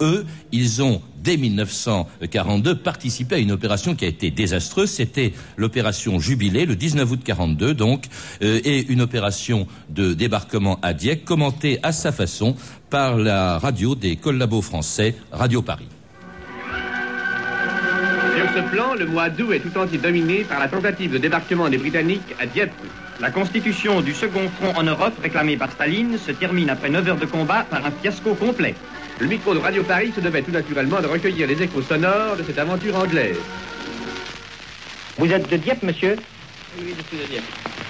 eux, 0.00 0.26
ils 0.52 0.82
ont 0.82 1.00
dès 1.22 1.36
1942 1.36 2.76
participé 2.76 3.36
à 3.36 3.38
une 3.38 3.52
opération 3.52 3.94
qui 3.94 4.04
a 4.04 4.08
été 4.08 4.30
désastreuse. 4.30 4.90
C'était 4.90 5.32
l'opération 5.56 6.18
Jubilé, 6.18 6.66
le 6.66 6.76
19 6.76 7.10
août 7.10 7.20
42 7.24 7.74
donc, 7.74 8.06
euh, 8.42 8.60
et 8.64 8.86
une 8.90 9.00
opération 9.00 9.66
de 9.88 10.14
débarquement 10.14 10.78
à 10.82 10.92
Dieppe, 10.92 11.24
commentée 11.24 11.78
à 11.82 11.92
sa 11.92 12.12
façon 12.12 12.56
par 12.88 13.16
la 13.16 13.58
radio 13.58 13.94
des 13.94 14.16
collabos 14.16 14.62
français, 14.62 15.14
Radio 15.32 15.62
Paris. 15.62 15.88
Sur 18.36 18.48
ce 18.54 18.70
plan, 18.70 18.94
le 18.94 19.06
mois 19.06 19.28
d'août 19.28 19.52
est 19.52 19.60
tout 19.60 19.76
entier 19.78 19.98
dominé 19.98 20.44
par 20.44 20.58
la 20.58 20.68
tentative 20.68 21.12
de 21.12 21.18
débarquement 21.18 21.68
des 21.68 21.78
Britanniques 21.78 22.34
à 22.40 22.46
Dieppe. 22.46 22.72
La 23.20 23.30
constitution 23.30 24.00
du 24.00 24.14
second 24.14 24.48
front 24.48 24.72
en 24.78 24.82
Europe, 24.82 25.12
réclamée 25.22 25.58
par 25.58 25.70
Staline, 25.72 26.16
se 26.16 26.32
termine 26.32 26.70
après 26.70 26.88
9 26.88 27.08
heures 27.08 27.18
de 27.18 27.26
combat 27.26 27.66
par 27.68 27.84
un 27.84 27.90
fiasco 27.90 28.34
complet. 28.34 28.74
Le 29.20 29.26
micro 29.26 29.52
de 29.52 29.58
Radio 29.58 29.82
Paris 29.82 30.12
se 30.16 30.20
devait 30.20 30.40
tout 30.40 30.50
naturellement 30.50 31.02
de 31.02 31.06
recueillir 31.06 31.46
les 31.46 31.62
échos 31.62 31.82
sonores 31.82 32.36
de 32.38 32.42
cette 32.42 32.58
aventure 32.58 32.96
anglaise. 32.96 33.36
Vous 35.18 35.30
êtes 35.30 35.46
de 35.50 35.58
Dieppe, 35.58 35.82
monsieur 35.82 36.16
Oui, 36.78 36.94
je 36.96 37.02
suis 37.06 37.26
de 37.26 37.30
Dieppe. 37.30 37.44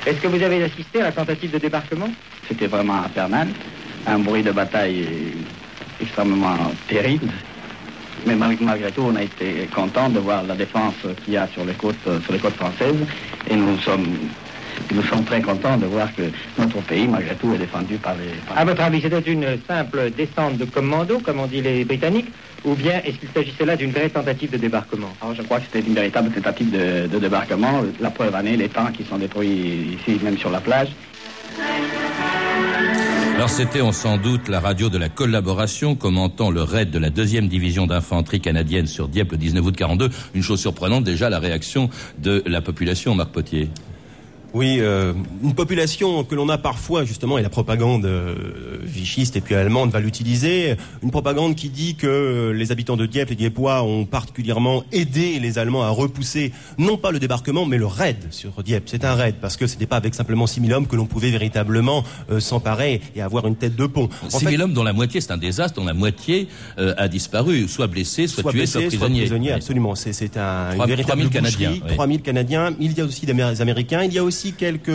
Est-ce 0.07 0.21
que 0.21 0.27
vous 0.27 0.43
avez 0.43 0.65
assisté 0.65 1.01
à 1.01 1.05
la 1.05 1.13
tentative 1.13 1.53
de 1.53 1.59
débarquement 1.59 2.09
C'était 2.49 2.67
vraiment 2.67 3.05
infernal. 3.05 3.47
Un 4.09 4.19
bruit 4.19 4.43
de 4.43 4.51
bataille 4.51 5.07
extrêmement 6.01 6.57
terrible. 6.89 7.29
Mais 8.27 8.35
malgré 8.35 8.91
tout, 8.91 9.03
on 9.03 9.15
a 9.15 9.23
été 9.23 9.69
content 9.73 10.09
de 10.09 10.19
voir 10.19 10.43
la 10.43 10.57
défense 10.57 10.95
qu'il 11.25 11.35
y 11.35 11.37
a 11.37 11.47
sur 11.55 11.65
les 11.65 11.75
côtes, 11.75 11.95
sur 12.25 12.33
les 12.33 12.41
côtes 12.41 12.57
françaises. 12.57 13.07
Et 13.49 13.55
nous 13.55 13.79
sommes 13.79 14.05
nous 14.93 15.03
sommes 15.03 15.25
très 15.25 15.41
contents 15.41 15.77
de 15.77 15.87
voir 15.87 16.15
que 16.15 16.23
notre 16.59 16.81
pays, 16.83 17.07
malgré 17.07 17.35
tout, 17.35 17.53
est 17.55 17.59
défendu 17.59 17.97
par 17.97 18.15
les... 18.15 18.31
Par 18.47 18.59
à 18.59 18.65
votre 18.65 18.83
avis, 18.83 19.01
c'était 19.01 19.21
une 19.21 19.47
simple 19.69 20.11
descente 20.17 20.59
de 20.59 20.65
commando, 20.65 21.19
comme 21.21 21.41
on 21.41 21.47
dit 21.47 21.61
les 21.63 21.85
Britanniques, 21.85 22.29
ou 22.65 22.75
bien 22.75 23.01
est-ce 23.05 23.17
qu'il 23.17 23.29
s'agissait 23.35 23.65
là 23.65 23.77
d'une 23.77 23.91
vraie 23.91 24.11
tentative 24.11 24.51
de 24.51 24.59
débarquement? 24.59 25.11
Alors, 25.23 25.35
Je 25.35 25.43
crois 25.43 25.59
que 25.61 25.67
c'était 25.73 25.87
une 25.87 25.95
véritable 25.95 26.31
tentative 26.31 26.71
de, 26.71 27.07
de 27.07 27.19
débarquement. 27.19 27.83
La 28.01 28.11
preuve 28.11 28.35
en 28.35 28.45
est 28.45 28.57
les 28.57 28.69
tanks 28.69 28.93
qui 28.93 29.05
sont 29.05 29.19
déployés 29.19 29.97
ici, 29.99 30.19
même 30.23 30.37
sur 30.39 30.51
la 30.51 30.61
plage. 30.61 30.89
Alors 33.41 33.49
c'était 33.49 33.81
on 33.81 33.91
sans 33.91 34.19
doute 34.19 34.49
la 34.49 34.61
radio 34.61 34.91
de 34.91 34.99
la 34.99 35.09
collaboration 35.09 35.95
commentant 35.95 36.51
le 36.51 36.63
raid 36.63 36.91
de 36.91 36.99
la 36.99 37.09
deuxième 37.09 37.49
division 37.49 37.87
d'infanterie 37.87 38.43
canadienne 38.43 38.87
sur 38.87 39.09
Dieppe 39.09 39.33
le 39.33 39.39
19 39.39 39.65
août 39.65 39.75
42. 39.75 40.11
Une 40.35 40.43
chose 40.43 40.61
surprenante 40.61 41.05
déjà 41.05 41.31
la 41.31 41.39
réaction 41.39 41.89
de 42.19 42.43
la 42.45 42.61
population, 42.61 43.15
Marc 43.15 43.31
Potier. 43.31 43.71
Oui, 44.53 44.79
euh, 44.81 45.13
une 45.45 45.55
population 45.55 46.25
que 46.25 46.35
l'on 46.35 46.49
a 46.49 46.59
parfois 46.59 47.05
justement, 47.05 47.39
et 47.39 47.43
la 47.43 47.51
propagande 47.51 48.05
euh, 48.05 48.35
vichiste 48.83 49.37
et 49.37 49.41
puis 49.41 49.55
allemande 49.55 49.91
va 49.91 50.01
l'utiliser, 50.01 50.77
une 51.03 51.11
propagande 51.11 51.55
qui 51.55 51.69
dit 51.69 51.95
que 51.95 52.53
les 52.55 52.73
habitants 52.73 52.97
de 52.97 53.07
Dieppe, 53.07 53.31
les 53.31 53.37
Dieppois, 53.37 53.83
ont 53.83 54.05
particulièrement 54.05 54.83
aidé 54.93 55.39
les 55.39 55.59
Allemands 55.59 55.83
à 55.83 55.91
repousser 55.91 56.53
non 56.79 56.97
pas 56.97 57.13
le 57.13 57.21
débarquement, 57.21 57.65
mais 57.65 57.79
le 57.79 57.87
raid 57.87 58.17
sur 58.31 58.63
Dieppe. 58.63 58.85
C'est 58.87 59.05
un 59.05 59.15
raid 59.15 59.37
parce 59.41 59.57
que 59.57 59.67
ce 59.67 59.75
n'était 59.75 59.87
pas 59.87 59.97
avec 59.97 60.15
simplement 60.15 60.47
6000 60.47 60.73
hommes 60.73 60.87
que 60.87 60.97
l'on 60.97 61.07
pouvait 61.07 61.31
véritablement 61.31 62.05
euh, 62.31 62.41
s'emparer 62.41 63.01
et 63.15 63.23
avoir 63.23 63.47
une 63.47 63.57
tête 63.57 63.77
de 63.77 63.87
pont. 63.87 64.09
6000 64.29 64.63
hommes 64.63 64.73
dont 64.73 64.83
la 64.83 64.93
moitié 64.93 65.21
c'est 65.21 65.33
un 65.33 65.39
désastre, 65.39 65.81
dont 65.81 65.87
la 65.87 65.95
moitié 65.95 66.49
euh, 66.79 66.95
a 66.97 67.07
disparu, 67.07 67.69
soit 67.69 67.87
blessé, 67.87 68.27
soit, 68.27 68.43
soit 68.43 68.53
tué, 68.53 68.59
blessé, 68.61 68.73
soit 68.73 68.89
prisonnier. 68.89 69.27
Soit 69.27 69.37
prisonnier 69.37 69.53
absolument. 69.53 69.95
C'est 69.95 70.37
un 70.37 70.71
3, 70.73 70.75
une 70.75 70.91
véritable 70.91 71.23
3000 71.23 71.31
Canadiens. 71.31 71.71
boucherie. 71.71 71.95
3000 71.95 72.23
Canadiens. 72.23 72.75
Il 72.81 72.99
y 72.99 73.01
a 73.01 73.05
aussi 73.05 73.27
des 73.27 73.61
Américains. 73.61 74.03
Il 74.03 74.13
y 74.13 74.19
a 74.19 74.25
aussi 74.25 74.40
quelques 74.49 74.89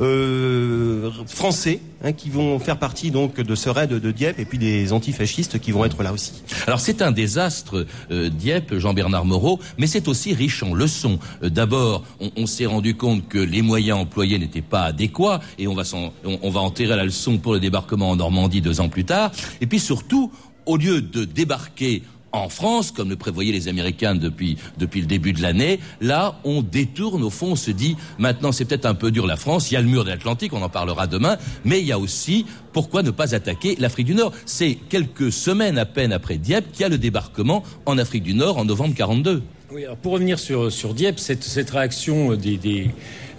euh, 0.00 1.10
Français 1.26 1.80
hein, 2.02 2.12
qui 2.12 2.30
vont 2.30 2.58
faire 2.58 2.78
partie 2.78 3.10
donc 3.10 3.40
de 3.40 3.54
ce 3.54 3.68
raid 3.68 3.90
de 3.90 4.10
Dieppe 4.10 4.38
et 4.38 4.44
puis 4.44 4.58
des 4.58 4.92
antifascistes 4.92 5.58
qui 5.58 5.72
vont 5.72 5.84
être 5.84 6.02
là 6.02 6.12
aussi. 6.12 6.42
Alors 6.66 6.80
c'est 6.80 7.02
un 7.02 7.12
désastre 7.12 7.86
euh, 8.10 8.28
Dieppe, 8.28 8.78
Jean-Bernard 8.78 9.24
Moreau, 9.24 9.60
mais 9.78 9.86
c'est 9.86 10.08
aussi 10.08 10.34
riche 10.34 10.62
en 10.62 10.74
leçons. 10.74 11.18
Euh, 11.42 11.50
D'abord, 11.50 12.04
on, 12.36 12.46
s'est 12.46 12.66
rendu 12.66 12.96
compte 12.96 13.28
que 13.28 13.38
les 13.38 13.62
moyens 13.62 13.98
employés 13.98 14.38
n'étaient 14.38 14.62
pas 14.62 14.82
adéquats 14.84 15.40
et 15.58 15.68
on 15.68 15.74
va, 15.74 15.82
on, 16.24 16.50
va 16.50 16.60
en 16.60 16.70
tirer 16.70 16.96
la 16.96 17.04
leçon 17.04 17.38
pour 17.38 17.52
le 17.52 17.60
débarquement 17.60 18.10
en 18.10 18.16
Normandie 18.16 18.60
deux 18.60 18.80
ans 18.80 18.88
plus 18.88 19.04
tard. 19.04 19.30
Et 19.60 19.66
puis 19.66 19.78
surtout, 19.78 20.32
au 20.66 20.76
lieu 20.76 21.00
de 21.00 21.24
débarquer 21.24 22.02
en 22.32 22.48
France, 22.48 22.90
comme 22.90 23.10
le 23.10 23.16
prévoyaient 23.16 23.52
les 23.52 23.68
Américains 23.68 24.14
depuis, 24.14 24.56
depuis 24.78 25.00
le 25.00 25.06
début 25.06 25.32
de 25.32 25.42
l'année. 25.42 25.80
Là, 26.00 26.40
on 26.44 26.62
détourne, 26.62 27.22
au 27.22 27.30
fond, 27.30 27.52
on 27.52 27.56
se 27.56 27.70
dit, 27.70 27.96
maintenant 28.18 28.52
c'est 28.52 28.64
peut-être 28.64 28.86
un 28.86 28.94
peu 28.94 29.10
dur 29.10 29.26
la 29.26 29.36
France, 29.36 29.70
il 29.70 29.74
y 29.74 29.76
a 29.76 29.80
le 29.80 29.88
mur 29.88 30.04
de 30.04 30.10
l'Atlantique, 30.10 30.52
on 30.52 30.62
en 30.62 30.68
parlera 30.68 31.06
demain, 31.06 31.36
mais 31.64 31.80
il 31.80 31.86
y 31.86 31.92
a 31.92 31.98
aussi, 31.98 32.46
pourquoi 32.72 33.02
ne 33.02 33.10
pas 33.10 33.34
attaquer 33.34 33.76
l'Afrique 33.78 34.06
du 34.06 34.14
Nord? 34.14 34.32
C'est 34.46 34.78
quelques 34.88 35.32
semaines 35.32 35.78
à 35.78 35.84
peine 35.84 36.12
après 36.12 36.38
Dieppe 36.38 36.72
qu'il 36.72 36.82
y 36.82 36.84
a 36.84 36.88
le 36.88 36.98
débarquement 36.98 37.62
en 37.86 37.98
Afrique 37.98 38.22
du 38.22 38.34
Nord 38.34 38.58
en 38.58 38.64
novembre 38.64 38.94
42. 38.94 39.42
Oui, 39.74 39.84
alors 39.84 39.96
pour 39.96 40.12
revenir 40.12 40.38
sur, 40.38 40.70
sur 40.70 40.92
Dieppe, 40.92 41.18
cette, 41.18 41.44
cette 41.44 41.70
réaction 41.70 42.34
des, 42.34 42.58
des 42.58 42.90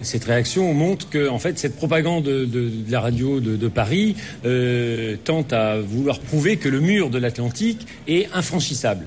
cette 0.01 0.23
réaction 0.23 0.73
montre 0.73 1.07
que 1.07 1.29
en 1.29 1.37
fait 1.37 1.59
cette 1.59 1.75
propagande 1.75 2.23
de, 2.23 2.45
de, 2.45 2.69
de 2.69 2.91
la 2.91 3.01
radio 3.01 3.39
de, 3.39 3.55
de 3.55 3.67
Paris 3.67 4.15
euh, 4.43 5.15
tente 5.23 5.53
à 5.53 5.79
vouloir 5.79 6.19
prouver 6.19 6.57
que 6.57 6.69
le 6.69 6.79
mur 6.79 7.11
de 7.11 7.19
l'Atlantique 7.19 7.85
est 8.07 8.29
infranchissable. 8.33 9.05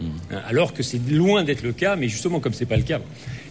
Mmh. 0.00 0.04
Alors 0.46 0.74
que 0.74 0.82
c'est 0.82 1.00
loin 1.10 1.44
d'être 1.44 1.62
le 1.62 1.72
cas, 1.72 1.96
mais 1.96 2.08
justement 2.08 2.40
comme 2.40 2.52
c'est 2.52 2.66
pas 2.66 2.76
le 2.76 2.82
cas. 2.82 3.00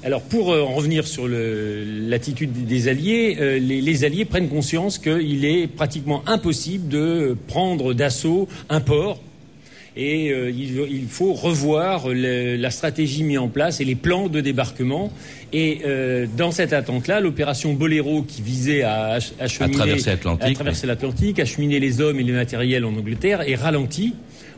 Alors 0.04 0.22
pour 0.22 0.54
euh, 0.54 0.62
en 0.62 0.76
revenir 0.76 1.08
sur 1.08 1.28
l'attitude 1.28 2.68
des 2.68 2.88
Alliés, 2.88 3.38
euh, 3.40 3.58
les, 3.58 3.82
les, 3.82 4.04
Alliés 4.04 4.26
prennent 4.26 4.50
conscience 4.50 5.00
qu'il 5.00 5.46
est 5.46 5.66
pratiquement 5.66 6.22
impossible 6.28 6.88
de 6.90 7.36
prendre 7.48 7.96
d'assaut 7.96 8.48
un 8.70 8.82
port 8.82 9.20
et 9.96 10.32
euh, 10.32 10.50
il, 10.50 10.80
il, 10.92 11.08
faut 11.08 11.34
revoir 11.34 12.10
le, 12.10 12.58
la 12.58 12.70
stratégie 12.70 13.24
mise 13.24 13.38
en 13.38 13.48
place 13.48 13.80
et 13.80 13.86
les 13.86 13.96
plans 13.96 14.28
de 14.28 14.42
débarquement. 14.42 15.12
Et 15.54 15.82
euh, 15.86 16.26
dans 16.38 16.52
cette 16.52 16.74
attente-là, 16.74 17.22
l'opération 17.22 17.74
Boléro 17.74 18.24
qui 18.24 18.42
visait 18.42 18.82
à 18.82 19.18
acheminer, 19.40 19.82
à 20.42 20.52
traverser 20.54 20.88
l'Atlantique, 20.88 21.40
acheminer 21.40 21.80
les 21.80 22.02
hommes 22.02 22.20
et 22.20 22.24
les 22.24 22.34
matériels 22.34 22.84
en 22.84 22.94
Angleterre, 22.94 23.42
est 23.42 23.56
ralentie 23.56 24.14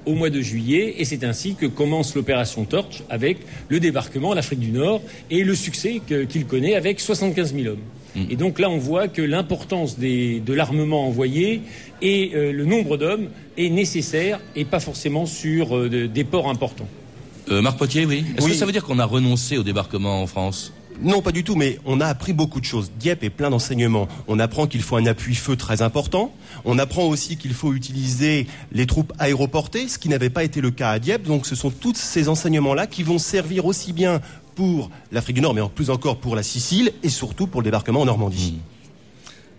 au 0.07 0.15
mois 0.15 0.29
de 0.29 0.41
juillet 0.41 0.95
et 0.97 1.05
c'est 1.05 1.23
ainsi 1.23 1.55
que 1.55 1.65
commence 1.65 2.15
l'opération 2.15 2.63
Torch 2.65 3.03
avec 3.09 3.37
le 3.67 3.79
débarquement 3.79 4.29
en 4.29 4.37
Afrique 4.37 4.59
du 4.59 4.71
Nord 4.71 5.01
et 5.29 5.43
le 5.43 5.53
succès 5.53 6.01
qu'il 6.07 6.27
qu 6.27 6.45
connaît 6.45 6.75
avec 6.75 6.99
75 6.99 7.53
000 7.53 7.67
hommes. 7.67 7.81
Et 8.29 8.35
donc 8.35 8.59
là, 8.59 8.69
on 8.69 8.77
voit 8.77 9.07
que 9.07 9.21
l'importance 9.21 9.99
de 9.99 10.53
l'armement 10.53 11.07
envoyé 11.07 11.61
et 12.01 12.31
euh, 12.35 12.51
le 12.51 12.65
nombre 12.65 12.97
d'hommes 12.97 13.27
est 13.57 13.69
nécessaire 13.69 14.39
et 14.55 14.65
pas 14.65 14.79
forcément 14.79 15.25
sur 15.25 15.75
euh, 15.77 15.89
de, 15.89 16.05
des 16.07 16.23
ports 16.23 16.49
importants. 16.49 16.87
Euh, 17.49 17.61
Marc 17.61 17.77
Potier, 17.77 18.05
oui. 18.05 18.25
Est-ce 18.37 18.45
Oui. 18.45 18.51
que 18.51 18.57
ça 18.57 18.65
veut 18.65 18.71
dire 18.71 18.83
qu'on 18.83 18.99
a 18.99 19.05
renoncé 19.05 19.57
au 19.57 19.63
débarquement 19.63 20.21
en 20.21 20.27
France? 20.27 20.73
Non, 21.01 21.21
pas 21.21 21.31
du 21.31 21.43
tout, 21.43 21.55
mais 21.55 21.77
on 21.85 22.01
a 22.01 22.07
appris 22.07 22.33
beaucoup 22.33 22.59
de 22.59 22.65
choses. 22.65 22.91
Dieppe 22.99 23.23
est 23.23 23.29
plein 23.29 23.51
d'enseignements. 23.51 24.07
On 24.27 24.39
apprend 24.39 24.65
qu'il 24.65 24.81
faut 24.81 24.95
un 24.95 25.05
appui-feu 25.05 25.55
très 25.55 25.83
important. 25.83 26.33
On 26.65 26.79
apprend 26.79 27.03
aussi 27.05 27.37
qu'il 27.37 27.53
faut 27.53 27.73
utiliser 27.73 28.47
les 28.71 28.87
troupes 28.87 29.13
aéroportées, 29.19 29.87
ce 29.87 29.99
qui 29.99 30.09
n'avait 30.09 30.31
pas 30.31 30.43
été 30.43 30.59
le 30.59 30.71
cas 30.71 30.89
à 30.89 30.99
Dieppe. 30.99 31.23
Donc 31.27 31.45
ce 31.45 31.55
sont 31.55 31.69
tous 31.69 31.95
ces 31.95 32.29
enseignements-là 32.29 32.87
qui 32.87 33.03
vont 33.03 33.19
servir 33.19 33.65
aussi 33.67 33.93
bien 33.93 34.21
pour 34.57 34.89
l'Afrique 35.11 35.35
du 35.35 35.41
Nord, 35.41 35.53
mais 35.53 35.61
en 35.61 35.69
plus 35.69 35.91
encore 35.91 36.17
pour 36.17 36.35
la 36.35 36.41
Sicile 36.41 36.91
et 37.03 37.09
surtout 37.09 37.45
pour 37.45 37.61
le 37.61 37.65
débarquement 37.65 38.01
en 38.01 38.05
Normandie. 38.05 38.55
Mmh. 38.57 38.76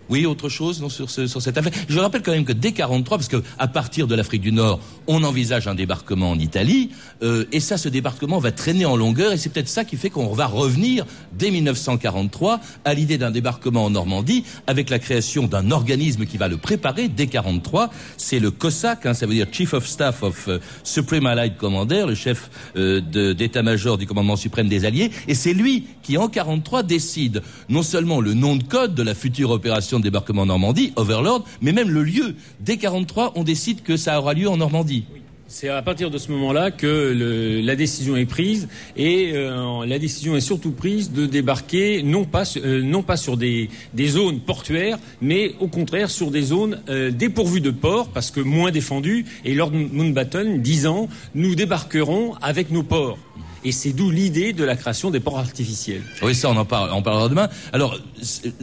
Oui, 0.08 0.24
autre 0.26 0.48
chose 0.48 0.80
non, 0.80 0.88
sur, 0.88 1.10
ce, 1.10 1.26
sur 1.26 1.42
cette 1.42 1.58
affaire? 1.58 1.72
Je 1.88 1.98
rappelle 1.98 2.22
quand 2.22 2.32
même 2.32 2.44
que 2.44 2.52
dès 2.52 2.72
43, 2.72 3.18
parce 3.18 3.28
que 3.28 3.42
à 3.58 3.68
partir 3.68 4.06
de 4.06 4.14
l'Afrique 4.14 4.40
du 4.40 4.52
Nord, 4.52 4.80
on 5.06 5.22
envisage 5.22 5.68
un 5.68 5.74
débarquement 5.74 6.30
en 6.30 6.38
Italie, 6.38 6.90
euh, 7.22 7.44
et 7.52 7.60
ça, 7.60 7.76
ce 7.76 7.88
débarquement 7.88 8.38
va 8.38 8.52
traîner 8.52 8.86
en 8.86 8.96
longueur, 8.96 9.32
et 9.32 9.36
c'est 9.36 9.50
peut-être 9.50 9.68
ça 9.68 9.84
qui 9.84 9.96
fait 9.96 10.10
qu'on 10.10 10.32
va 10.32 10.46
revenir 10.46 11.04
dès 11.32 11.50
1943 11.50 12.60
à 12.84 12.94
l'idée 12.94 13.18
d'un 13.18 13.30
débarquement 13.30 13.84
en 13.84 13.90
Normandie, 13.90 14.44
avec 14.66 14.90
la 14.90 14.98
création 14.98 15.46
d'un 15.46 15.70
organisme 15.70 16.24
qui 16.24 16.36
va 16.36 16.48
le 16.48 16.56
préparer 16.56 17.08
dès 17.08 17.26
43. 17.26 17.90
C'est 18.16 18.38
le 18.38 18.50
COSAC, 18.50 19.06
hein, 19.06 19.14
ça 19.14 19.26
veut 19.26 19.34
dire 19.34 19.46
Chief 19.52 19.74
of 19.74 19.86
Staff 19.86 20.22
of 20.22 20.46
uh, 20.46 20.58
Supreme 20.84 21.26
Allied 21.26 21.56
Commander, 21.56 22.04
le 22.06 22.14
chef 22.14 22.50
euh, 22.76 23.00
d'état-major 23.34 23.98
du 23.98 24.06
commandement 24.06 24.36
suprême 24.36 24.68
des 24.68 24.84
Alliés, 24.84 25.10
et 25.26 25.34
c'est 25.34 25.52
lui 25.52 25.86
qui, 26.02 26.16
en 26.16 26.28
43, 26.28 26.82
décide 26.82 27.42
non 27.68 27.82
seulement 27.82 28.20
le 28.20 28.34
nom 28.34 28.56
de 28.56 28.62
code 28.62 28.94
de 28.94 29.02
la 29.02 29.14
future 29.14 29.50
opération 29.50 29.97
débarquement 30.00 30.42
en 30.42 30.46
Normandie, 30.46 30.92
Overlord, 30.96 31.44
mais 31.60 31.72
même 31.72 31.90
le 31.90 32.02
lieu. 32.02 32.34
Dès 32.60 32.76
43, 32.76 33.32
on 33.36 33.44
décide 33.44 33.82
que 33.82 33.96
ça 33.96 34.18
aura 34.18 34.34
lieu 34.34 34.48
en 34.48 34.56
Normandie. 34.56 35.04
C'est 35.50 35.70
à 35.70 35.80
partir 35.80 36.10
de 36.10 36.18
ce 36.18 36.30
moment-là 36.32 36.70
que 36.70 37.62
la 37.64 37.74
décision 37.74 38.18
est 38.18 38.26
prise 38.26 38.68
et 38.98 39.32
euh, 39.32 39.86
la 39.86 39.98
décision 39.98 40.36
est 40.36 40.42
surtout 40.42 40.72
prise 40.72 41.10
de 41.10 41.24
débarquer 41.24 42.02
non 42.02 42.24
pas, 42.24 42.42
euh, 42.58 43.16
sur 43.16 43.38
des, 43.38 43.70
zones 44.08 44.40
portuaires, 44.40 44.98
mais 45.22 45.54
au 45.58 45.68
contraire 45.68 46.10
sur 46.10 46.30
des 46.30 46.42
zones 46.42 46.82
euh, 46.90 47.10
dépourvues 47.10 47.62
de 47.62 47.70
ports 47.70 48.08
parce 48.08 48.30
que 48.30 48.40
moins 48.40 48.70
défendues. 48.70 49.24
Et 49.46 49.54
Lord 49.54 49.72
Mountbatten 49.72 50.60
disant 50.60 51.08
nous 51.34 51.54
débarquerons 51.54 52.34
avec 52.42 52.70
nos 52.70 52.82
ports. 52.82 53.16
Et 53.64 53.72
c'est 53.72 53.92
d'où 53.92 54.10
l'idée 54.10 54.52
de 54.52 54.64
la 54.64 54.76
création 54.76 55.10
des 55.10 55.20
ports 55.20 55.38
artificiels. 55.38 56.02
Oui, 56.22 56.34
ça, 56.34 56.50
on 56.50 56.56
en, 56.56 56.64
parle, 56.64 56.90
on 56.92 57.02
parlera 57.02 57.28
demain. 57.28 57.48
Alors, 57.72 57.98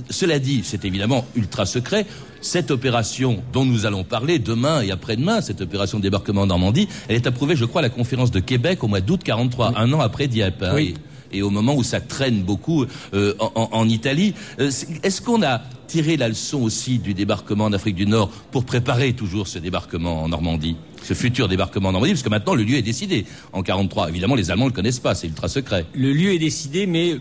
cela 0.10 0.39
dit, 0.39 0.62
c'est 0.63 0.86
évidemment 0.86 1.25
ultra 1.36 1.65
secret. 1.65 2.05
Cette 2.41 2.71
opération 2.71 3.43
dont 3.53 3.65
nous 3.65 3.86
allons 3.86 4.03
parler 4.03 4.39
demain 4.39 4.81
et 4.81 4.91
après-demain, 4.91 5.41
cette 5.41 5.62
opération 5.62 5.97
de 5.97 6.03
débarquement 6.03 6.41
en 6.41 6.47
Normandie, 6.47 6.88
elle 7.08 7.15
est 7.15 7.27
approuvée, 7.27 7.55
je 7.55 7.65
crois, 7.65 7.81
à 7.81 7.84
la 7.84 7.89
conférence 7.89 8.31
de 8.31 8.39
Québec 8.39 8.84
au 8.84 8.88
mois 8.88 9.01
d'août 9.01 9.21
43, 9.23 9.73
un 9.77 9.91
an 9.93 9.99
après 9.99 10.27
Dieppe. 10.27 10.63
Hein, 10.63 10.71
oui. 10.75 10.93
et, 11.31 11.41
au 11.41 11.49
moment 11.49 11.75
où 11.75 11.84
ça 11.84 11.99
traîne 11.99 12.43
beaucoup 12.43 12.86
euh, 13.13 13.34
en, 13.39 13.89
Italie. 13.89 14.34
Euh, 14.60 14.71
est-ce 15.03 15.21
qu'on 15.21 15.43
a 15.43 15.62
tiré 15.88 16.17
la 16.17 16.28
leçon 16.28 16.62
aussi 16.62 17.00
du 17.00 17.13
débarquement 17.13 17.65
en 17.65 17.74
Afrique 17.74 17.95
du 17.95 18.06
Nord 18.06 18.30
pour 18.52 18.65
préparer 18.65 19.13
toujours 19.13 19.48
ce 19.48 19.60
débarquement 19.60 20.24
en 20.24 20.30
Normandie 20.30 20.76
ce 21.06 21.13
futur 21.13 21.48
débarquement 21.48 21.89
en 21.89 21.91
Normandie, 21.91 22.13
parce 22.13 22.24
que 22.24 22.30
maintenant 22.30 22.56
le 22.56 22.63
lieu 22.63 22.78
est 22.78 22.82
décidé. 22.82 23.26
En 23.54 23.62
43, 23.62 24.10
évidemment, 24.10 24.36
les 24.36 24.52
Allemands 24.52 24.65
ne 24.65 24.71
le 24.71 24.76
connaissent 24.76 25.00
pas, 25.00 25.13
c'est 25.15 25.28
ultra 25.28 25.48
secret. 25.48 25.86
Le 25.93 26.12
lieu 26.12 26.34
est 26.34 26.39
décidé, 26.39 26.88
mais 26.88 27.17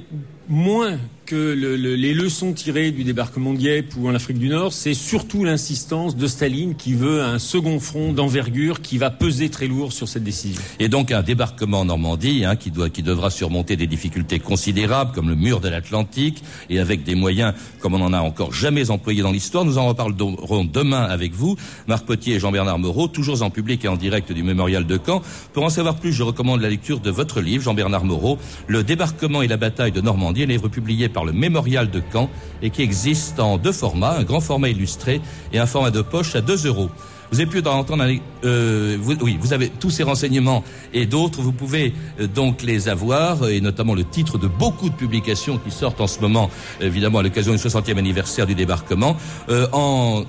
moins 0.49 0.99
que 1.25 1.53
les 1.53 2.15
leçons 2.15 2.53
tirées 2.53 2.91
du 2.91 3.05
débarquement 3.05 3.53
de 3.53 3.59
Dieppe 3.59 3.95
ou 3.97 4.09
en 4.09 4.15
Afrique 4.15 4.39
du 4.39 4.49
Nord, 4.49 4.73
c'est 4.73 4.95
surtout 4.95 5.45
l'insistance 5.45 6.17
de 6.17 6.27
Staline 6.27 6.75
qui 6.75 6.95
veut 6.95 7.23
un 7.23 7.39
second 7.39 7.81
front 7.81 8.13
d'envergure 8.13 8.83
qui 8.83 8.99
va 8.99 9.11
peser 9.11 9.49
très 9.49 9.67
lourd 9.67 9.93
sur 9.93 10.09
cette 10.09 10.25
décision. 10.25 10.61
Et 10.79 10.89
donc 10.89 11.13
un 11.13 11.23
débarquement 11.23 11.81
en 11.81 11.85
Normandie 11.87 12.45
hein, 12.45 12.57
qui, 12.57 12.71
doit, 12.71 12.91
qui 12.91 13.03
devra 13.03 13.31
surmonter 13.31 13.77
des 13.77 13.87
difficultés 13.87 14.39
considérables 14.39 15.13
comme 15.13 15.29
le 15.29 15.35
mur 15.35 15.61
de 15.61 15.69
l'Atlantique 15.69 16.43
et 16.69 16.79
avec 16.79 17.05
des 17.05 17.15
moyens 17.15 17.55
comme 17.81 17.95
on 17.95 17.99
n'en 17.99 18.13
a 18.13 18.21
encore 18.21 18.53
jamais 18.53 18.91
employé 18.91 19.23
dans 19.23 19.33
l'histoire. 19.33 19.65
Nous 19.65 19.79
en 19.79 19.89
reparlerons 19.89 20.65
demain 20.65 21.03
avec 21.03 21.33
vous, 21.33 21.57
Marc 21.87 22.05
Potier 22.05 22.35
et 22.35 22.41
Jean-Bernard 22.41 22.79
Moreau, 22.79 23.09
toujours 23.09 23.43
en 23.43 23.51
public 23.51 23.85
et 23.85 23.89
en 23.89 23.97
direct 23.97 24.33
du 24.33 24.43
mémorial 24.43 24.87
de 24.87 24.99
Caen. 25.05 25.23
Pour 25.53 25.65
en 25.65 25.71
savoir 25.71 25.97
plus, 25.97 26.13
je 26.13 26.23
recommande 26.23 26.61
la 26.61 26.69
lecture 26.69 27.01
de 27.01 27.11
votre 27.11 27.41
livre, 27.41 27.63
Jean-Bernard 27.63 28.05
Moreau, 28.05 28.39
Le 28.67 28.83
débarquement 28.83 29.43
et 29.43 29.49
la 29.49 29.57
bataille 29.57 29.93
de 29.93 30.01
Normandie, 30.01 30.43
un 30.43 30.47
livre 30.47 30.69
publié 30.69 31.09
par 31.15 31.25
le 31.25 31.33
Mémorial 31.33 31.91
de 31.91 32.03
Caen 32.13 32.29
et 32.61 32.69
qui 32.69 32.83
existe 32.83 33.41
en 33.41 33.57
deux 33.57 33.73
formats, 33.73 34.19
un 34.19 34.25
grand 34.25 34.41
format 34.41 34.69
illustré 34.69 35.23
et 35.53 35.59
un 35.59 35.67
format 35.67 35.91
de 35.91 36.03
poche 36.03 36.37
à 36.37 36.43
2 36.43 36.67
euros. 36.67 36.91
Vous 37.31 37.41
avez 37.41 37.51
pu 37.51 37.67
entendre, 37.67 38.05
euh, 38.45 38.97
oui, 39.21 39.39
vous 39.41 39.53
avez 39.53 39.69
tous 39.69 39.91
ces 39.91 40.03
renseignements 40.03 40.63
et 40.93 41.07
d'autres, 41.07 41.41
vous 41.41 41.53
pouvez 41.53 41.93
euh, 42.21 42.27
donc 42.27 42.63
les 42.63 42.89
avoir, 42.89 43.49
et 43.49 43.61
notamment 43.61 43.95
le 43.95 44.05
titre 44.05 44.39
de 44.39 44.47
beaucoup 44.47 44.89
de 44.89 44.95
publications 44.95 45.59
qui 45.59 45.71
sortent 45.71 46.01
en 46.01 46.07
ce 46.07 46.21
moment, 46.21 46.51
évidemment 46.81 47.19
à 47.19 47.23
l'occasion 47.23 47.53
du 47.53 47.59
60e 47.59 47.99
anniversaire 47.99 48.47
du 48.47 48.55
débarquement, 48.55 49.17
euh, 49.49 49.67
en, 49.73 50.25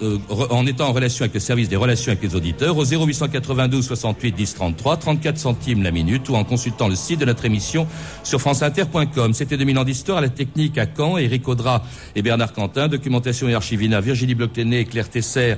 en 0.49 0.65
étant 0.65 0.89
en 0.89 0.93
relation 0.93 1.23
avec 1.23 1.33
le 1.33 1.39
service 1.39 1.69
des 1.69 1.75
relations 1.75 2.11
avec 2.11 2.23
les 2.23 2.35
auditeurs 2.35 2.77
au 2.77 2.85
0892 2.85 3.85
68 3.85 4.31
10 4.35 4.55
33, 4.55 4.97
34 4.97 5.37
centimes 5.37 5.83
la 5.83 5.91
minute, 5.91 6.29
ou 6.29 6.35
en 6.35 6.43
consultant 6.43 6.87
le 6.87 6.95
site 6.95 7.19
de 7.19 7.25
notre 7.25 7.45
émission 7.45 7.87
sur 8.23 8.39
franceinter.com. 8.41 9.33
C'était 9.33 9.57
2000 9.57 9.77
ans 9.77 9.83
d'histoire 9.83 10.21
la 10.21 10.29
technique 10.29 10.77
à 10.77 10.85
Caen, 10.85 11.17
Éric 11.17 11.47
Audra 11.47 11.83
et 12.15 12.21
Bernard 12.21 12.53
Quentin, 12.53 12.87
documentation 12.87 13.47
et 13.47 13.53
archivina, 13.53 14.01
Virginie 14.01 14.35
Bloctenet 14.35 14.81
et 14.81 14.85
Claire 14.85 15.09
Tesser, 15.09 15.55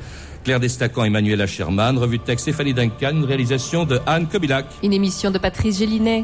Claire 0.47 0.61
Destacant, 0.61 1.03
Emmanuel 1.03 1.45
Sherman, 1.45 1.97
revue 1.97 2.19
de 2.19 2.23
texte 2.23 2.43
Stéphanie 2.43 2.73
Duncan, 2.73 3.25
réalisation 3.27 3.83
de 3.83 3.99
Anne 4.05 4.29
Kobilac. 4.29 4.65
Une 4.81 4.93
émission 4.93 5.29
de 5.29 5.37
Patrice 5.37 5.79
Gélinet. 5.79 6.23